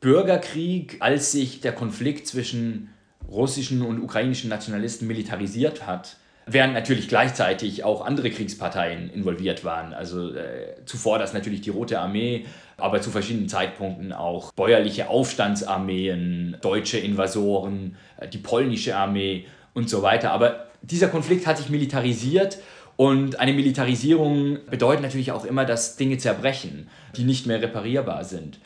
Bürgerkrieg, 0.00 0.96
als 1.00 1.32
sich 1.32 1.60
der 1.60 1.72
Konflikt 1.72 2.26
zwischen 2.26 2.90
russischen 3.28 3.82
und 3.82 4.00
ukrainischen 4.00 4.50
Nationalisten 4.50 5.06
militarisiert 5.06 5.86
hat, 5.86 6.16
während 6.46 6.74
natürlich 6.74 7.08
gleichzeitig 7.08 7.84
auch 7.84 8.04
andere 8.04 8.30
Kriegsparteien 8.30 9.10
involviert 9.10 9.64
waren. 9.64 9.94
Also 9.94 10.34
äh, 10.34 10.74
zuvor 10.86 11.18
das 11.18 11.32
natürlich 11.32 11.60
die 11.60 11.70
Rote 11.70 12.00
Armee, 12.00 12.46
aber 12.76 13.00
zu 13.00 13.10
verschiedenen 13.10 13.48
Zeitpunkten 13.48 14.12
auch 14.12 14.52
bäuerliche 14.52 15.08
Aufstandsarmeen, 15.08 16.56
deutsche 16.60 16.98
Invasoren, 16.98 17.96
äh, 18.18 18.28
die 18.28 18.38
polnische 18.38 18.96
Armee 18.96 19.46
und 19.74 19.88
so 19.88 20.02
weiter. 20.02 20.32
Aber 20.32 20.66
dieser 20.82 21.08
Konflikt 21.08 21.46
hat 21.46 21.58
sich 21.58 21.68
militarisiert 21.68 22.58
und 22.96 23.38
eine 23.40 23.52
Militarisierung 23.52 24.58
bedeutet 24.68 25.02
natürlich 25.02 25.32
auch 25.32 25.44
immer, 25.44 25.64
dass 25.64 25.96
Dinge 25.96 26.18
zerbrechen, 26.18 26.88
die 27.16 27.24
nicht 27.24 27.46
mehr 27.46 27.62
reparierbar 27.62 28.24
sind. 28.24 28.58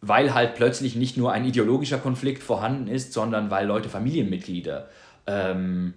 Weil 0.00 0.34
halt 0.34 0.54
plötzlich 0.54 0.96
nicht 0.96 1.16
nur 1.16 1.32
ein 1.32 1.44
ideologischer 1.44 1.98
Konflikt 1.98 2.42
vorhanden 2.42 2.88
ist, 2.88 3.12
sondern 3.12 3.50
weil 3.50 3.66
Leute 3.66 3.88
Familienmitglieder 3.88 4.88
ähm, 5.26 5.94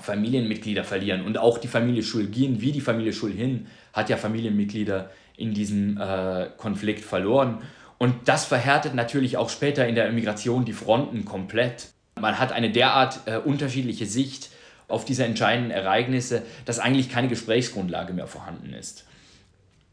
Familienmitglieder 0.00 0.84
verlieren. 0.84 1.22
Und 1.22 1.38
auch 1.38 1.58
die 1.58 1.68
Familie 1.68 2.02
Schulgin, 2.02 2.60
wie 2.60 2.72
die 2.72 2.80
Familie 2.80 3.12
Schulhin, 3.12 3.66
hat 3.92 4.08
ja 4.08 4.16
Familienmitglieder 4.16 5.10
in 5.36 5.54
diesem 5.54 5.98
äh, 5.98 6.48
Konflikt 6.56 7.04
verloren. 7.04 7.62
Und 7.98 8.14
das 8.26 8.44
verhärtet 8.44 8.94
natürlich 8.94 9.36
auch 9.36 9.50
später 9.50 9.86
in 9.86 9.94
der 9.94 10.08
Immigration 10.08 10.64
die 10.64 10.72
Fronten 10.72 11.24
komplett. 11.24 11.88
Man 12.20 12.38
hat 12.38 12.52
eine 12.52 12.70
derart 12.70 13.20
äh, 13.26 13.36
unterschiedliche 13.36 14.06
Sicht 14.06 14.50
auf 14.88 15.04
diese 15.04 15.24
entscheidenden 15.24 15.70
Ereignisse, 15.70 16.42
dass 16.64 16.78
eigentlich 16.78 17.10
keine 17.10 17.28
Gesprächsgrundlage 17.28 18.12
mehr 18.12 18.26
vorhanden 18.26 18.74
ist. 18.74 19.06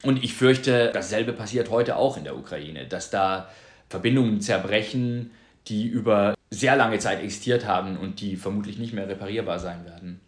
Und 0.03 0.23
ich 0.23 0.33
fürchte, 0.33 0.91
dasselbe 0.93 1.33
passiert 1.33 1.69
heute 1.69 1.97
auch 1.97 2.17
in 2.17 2.23
der 2.23 2.37
Ukraine, 2.37 2.85
dass 2.85 3.09
da 3.09 3.49
Verbindungen 3.89 4.39
zerbrechen, 4.41 5.31
die 5.67 5.85
über 5.87 6.35
sehr 6.51 6.75
lange 6.75 6.99
Zeit 6.99 7.21
existiert 7.21 7.65
haben 7.65 7.97
und 7.97 8.21
die 8.21 8.35
vermutlich 8.35 8.77
nicht 8.77 8.93
mehr 8.93 9.07
reparierbar 9.07 9.59
sein 9.59 9.85
werden. 9.85 10.19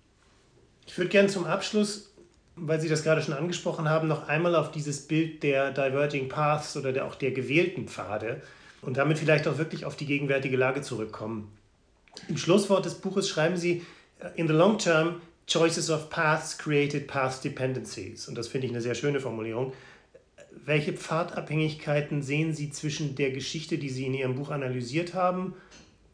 Ich 0.86 0.98
würde 0.98 1.10
gerne 1.10 1.30
zum 1.30 1.46
Abschluss, 1.46 2.12
weil 2.56 2.80
Sie 2.80 2.90
das 2.90 3.04
gerade 3.04 3.22
schon 3.22 3.34
angesprochen 3.34 3.90
haben, 3.90 4.08
noch 4.08 4.28
einmal 4.28 4.56
auf 4.56 4.72
dieses 4.72 5.08
Bild 5.08 5.42
der 5.42 5.72
Diverging 5.72 6.30
Paths 6.30 6.78
oder 6.78 6.92
der, 6.92 7.06
auch 7.06 7.16
der 7.16 7.32
gewählten 7.32 7.88
Pfade 7.88 8.42
und 8.82 8.98
damit 8.98 9.20
vielleicht 9.20 9.48
auch 9.48 9.58
wirklich 9.58 9.86
auf 9.86 9.96
die 9.96 10.06
gegenwärtige 10.06 10.58
Lage 10.58 10.82
zurückkommen. 10.82 11.52
Im 12.28 12.38
Schlusswort 12.38 12.86
des 12.86 12.96
Buches 12.96 13.30
schreiben 13.30 13.58
Sie, 13.58 13.86
in 14.36 14.48
the 14.48 14.54
long 14.54 14.78
term, 14.78 15.22
choices 15.48 15.90
of 15.90 16.10
paths 16.10 16.58
created 16.58 17.08
path 17.08 17.44
dependencies. 17.44 18.28
Und 18.28 18.38
das 18.38 18.48
finde 18.48 18.68
ich 18.68 18.74
eine 18.74 18.82
sehr 18.82 18.96
schöne 18.96 19.20
Formulierung. 19.20 19.74
Welche 20.66 20.94
Pfadabhängigkeiten 20.94 22.22
sehen 22.22 22.54
Sie 22.54 22.70
zwischen 22.72 23.16
der 23.16 23.32
Geschichte, 23.32 23.78
die 23.78 23.90
Sie 23.90 24.06
in 24.06 24.14
Ihrem 24.14 24.36
Buch 24.36 24.52
analysiert 24.52 25.14
haben, 25.14 25.56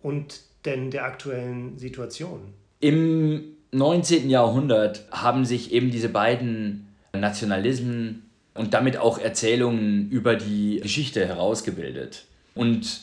und 0.01 0.41
denn 0.65 0.91
der 0.91 1.05
aktuellen 1.05 1.77
Situation? 1.77 2.41
Im 2.79 3.43
19. 3.71 4.29
Jahrhundert 4.29 5.05
haben 5.11 5.45
sich 5.45 5.71
eben 5.71 5.91
diese 5.91 6.09
beiden 6.09 6.87
Nationalismen 7.13 8.23
und 8.53 8.73
damit 8.73 8.97
auch 8.97 9.19
Erzählungen 9.19 10.09
über 10.09 10.35
die 10.35 10.79
Geschichte 10.81 11.25
herausgebildet. 11.25 12.25
Und 12.55 13.01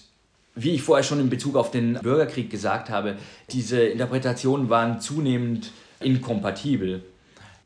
wie 0.54 0.72
ich 0.74 0.82
vorher 0.82 1.04
schon 1.04 1.20
in 1.20 1.30
Bezug 1.30 1.56
auf 1.56 1.70
den 1.70 1.94
Bürgerkrieg 1.94 2.50
gesagt 2.50 2.90
habe, 2.90 3.16
diese 3.50 3.82
Interpretationen 3.82 4.68
waren 4.68 5.00
zunehmend 5.00 5.72
inkompatibel. 6.00 7.02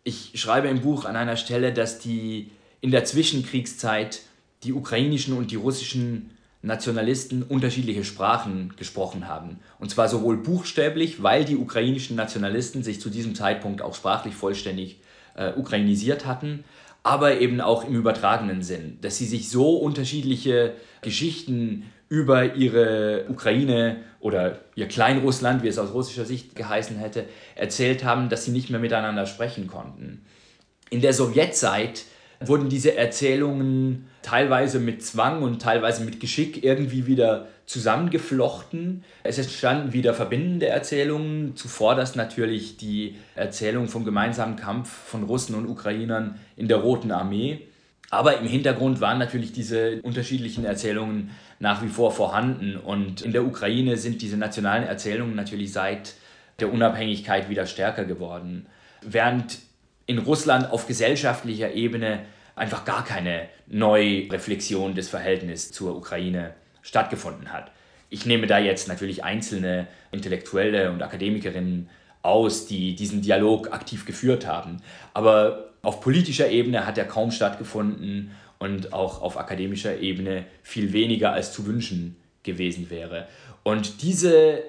Ich 0.05 0.33
schreibe 0.35 0.69
im 0.69 0.81
Buch 0.81 1.05
an 1.05 1.17
einer 1.17 1.37
Stelle, 1.37 1.73
dass 1.73 1.99
die 1.99 2.51
in 2.81 2.91
der 2.91 3.05
Zwischenkriegszeit 3.05 4.21
die 4.63 4.73
ukrainischen 4.73 5.37
und 5.37 5.51
die 5.51 5.57
russischen 5.57 6.31
Nationalisten 6.63 7.43
unterschiedliche 7.43 8.05
Sprachen 8.05 8.75
gesprochen 8.77 9.29
haben. 9.29 9.61
Und 9.79 9.91
zwar 9.91 10.09
sowohl 10.09 10.39
buchstäblich, 10.39 11.23
weil 11.23 11.45
die 11.45 11.57
ukrainischen 11.57 12.17
Nationalisten 12.17 12.83
sich 12.83 13.01
zu 13.01 13.11
diesem 13.11 13.35
Zeitpunkt 13.35 13.81
auch 13.81 13.95
sprachlich 13.95 14.35
vollständig 14.35 15.01
äh, 15.37 15.53
ukrainisiert 15.53 16.27
hatten, 16.27 16.65
aber 17.05 17.41
eben 17.41 17.61
auch 17.61 17.87
im 17.87 17.95
übertragenen 17.95 18.63
Sinn, 18.63 18.99
dass 19.01 19.17
sie 19.17 19.27
sich 19.27 19.51
so 19.51 19.77
unterschiedliche 19.77 20.75
Geschichten 21.01 21.85
über 22.09 22.57
ihre 22.57 23.27
Ukraine 23.29 23.99
oder 24.19 24.59
ihr 24.75 24.89
Kleinrussland, 24.89 25.63
wie 25.63 25.69
es 25.69 25.79
aus 25.79 25.93
russischer 25.93 26.25
Sicht 26.25 26.57
geheißen 26.57 26.99
hätte, 26.99 27.27
erzählt 27.55 28.03
haben, 28.03 28.29
dass 28.29 28.45
sie 28.45 28.51
nicht 28.51 28.71
mehr 28.71 28.81
miteinander 28.81 29.27
sprechen 29.27 29.69
konnten. 29.69 30.25
In 30.91 31.03
der 31.03 31.13
Sowjetzeit 31.13 32.05
wurden 32.41 32.69
diese 32.69 32.97
Erzählungen 32.97 34.09
teilweise 34.23 34.79
mit 34.79 35.03
Zwang 35.05 35.43
und 35.43 35.61
teilweise 35.61 36.05
mit 36.05 36.21
Geschick 36.21 36.63
irgendwie 36.63 37.07
wieder 37.07 37.49
zusammengeflochten. 37.67 39.05
Es 39.25 39.39
entstanden 39.39 39.93
wieder 39.93 40.15
verbindende 40.15 40.67
Erzählungen, 40.67 41.57
zuvor 41.57 41.95
das 41.95 42.17
natürlich 42.17 42.77
die 42.77 43.17
Erzählung 43.35 43.89
vom 43.89 44.05
gemeinsamen 44.05 44.57
Kampf 44.57 44.91
von 44.91 45.25
Russen 45.25 45.55
und 45.55 45.67
Ukrainern 45.67 46.39
in 46.57 46.69
der 46.69 46.79
Roten 46.79 47.11
Armee. 47.11 47.67
Aber 48.11 48.39
im 48.39 48.47
Hintergrund 48.47 49.01
waren 49.01 49.19
natürlich 49.19 49.53
diese 49.53 50.01
unterschiedlichen 50.03 50.65
Erzählungen 50.65 51.31
nach 51.59 51.83
wie 51.83 51.89
vor 51.89 52.11
vorhanden. 52.11 52.77
Und 52.77 53.21
in 53.21 53.33
der 53.33 53.45
Ukraine 53.45 53.97
sind 53.99 54.23
diese 54.23 54.39
nationalen 54.39 54.85
Erzählungen 54.85 55.35
natürlich 55.35 55.73
seit 55.73 56.15
der 56.59 56.73
Unabhängigkeit 56.73 57.51
wieder 57.51 57.67
stärker 57.67 58.05
geworden. 58.05 58.67
Während 59.03 59.59
in 60.09 60.19
Russland 60.19 60.73
auf 60.73 60.87
gesellschaftlicher 60.87 61.75
Ebene 61.75 62.25
einfach 62.57 62.85
gar 62.85 63.05
keine 63.05 63.49
Neureflexion 63.69 64.95
des 64.95 65.09
Verhältnisses 65.09 65.71
zur 65.71 65.95
Ukraine 65.95 66.55
stattgefunden 66.83 67.53
hat. 67.53 67.71
Ich 68.09 68.25
nehme 68.25 68.47
da 68.47 68.59
jetzt 68.59 68.89
natürlich 68.89 69.23
einzelne 69.23 69.87
Intellektuelle 70.11 70.91
und 70.91 71.03
Akademikerinnen 71.03 71.91
aus, 72.23 72.67
die 72.67 72.97
diesen 72.97 73.21
Dialog 73.21 73.71
aktiv 73.73 74.07
geführt 74.07 74.47
haben. 74.47 74.79
Aber 75.13 75.75
auf 75.83 76.01
politischer 76.01 76.49
Ebene 76.49 76.87
hat 76.87 76.97
er 76.97 77.05
kaum 77.05 77.31
stattgefunden 77.31 78.33
und 78.59 78.95
auch 78.95 79.21
auf 79.21 79.39
akademischer 79.39 79.99
Ebene 80.01 80.47
viel 80.63 80.95
weniger 80.95 81.33
als 81.33 81.53
zu 81.53 81.67
wünschen 81.67 82.17
gewesen 82.45 82.89
wäre. 82.89 83.29
Und 83.63 84.01
diese 84.01 84.63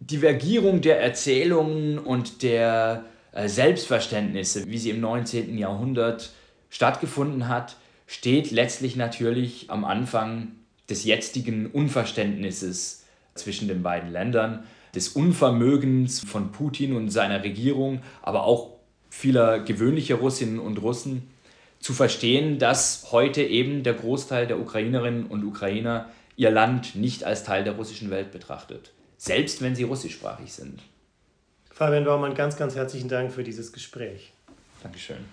Divergierung 0.00 0.82
der 0.82 1.00
Erzählungen 1.00 1.98
und 1.98 2.42
der 2.42 3.06
Selbstverständnisse, 3.32 4.66
wie 4.68 4.78
sie 4.78 4.90
im 4.90 5.00
19. 5.00 5.56
Jahrhundert 5.56 6.30
stattgefunden 6.68 7.48
hat, 7.48 7.76
steht 8.06 8.50
letztlich 8.50 8.96
natürlich 8.96 9.70
am 9.70 9.84
Anfang 9.84 10.52
des 10.88 11.04
jetzigen 11.04 11.66
Unverständnisses 11.66 13.04
zwischen 13.34 13.68
den 13.68 13.82
beiden 13.82 14.10
Ländern, 14.10 14.64
des 14.94 15.08
Unvermögens 15.10 16.20
von 16.20 16.50
Putin 16.50 16.96
und 16.96 17.10
seiner 17.10 17.44
Regierung, 17.44 18.02
aber 18.22 18.44
auch 18.44 18.72
vieler 19.08 19.60
gewöhnlicher 19.60 20.16
Russinnen 20.16 20.58
und 20.58 20.82
Russen, 20.82 21.30
zu 21.78 21.94
verstehen, 21.94 22.58
dass 22.58 23.08
heute 23.10 23.42
eben 23.42 23.82
der 23.82 23.94
Großteil 23.94 24.46
der 24.46 24.60
Ukrainerinnen 24.60 25.26
und 25.26 25.44
Ukrainer 25.44 26.10
ihr 26.36 26.50
Land 26.50 26.96
nicht 26.96 27.24
als 27.24 27.44
Teil 27.44 27.64
der 27.64 27.74
russischen 27.74 28.10
Welt 28.10 28.32
betrachtet, 28.32 28.92
selbst 29.16 29.62
wenn 29.62 29.74
sie 29.74 29.84
russischsprachig 29.84 30.52
sind. 30.52 30.80
Fabian 31.80 32.04
Baumann, 32.04 32.34
ganz, 32.34 32.58
ganz 32.58 32.76
herzlichen 32.76 33.08
Dank 33.08 33.32
für 33.32 33.42
dieses 33.42 33.72
Gespräch. 33.72 34.34
Dankeschön. 34.82 35.24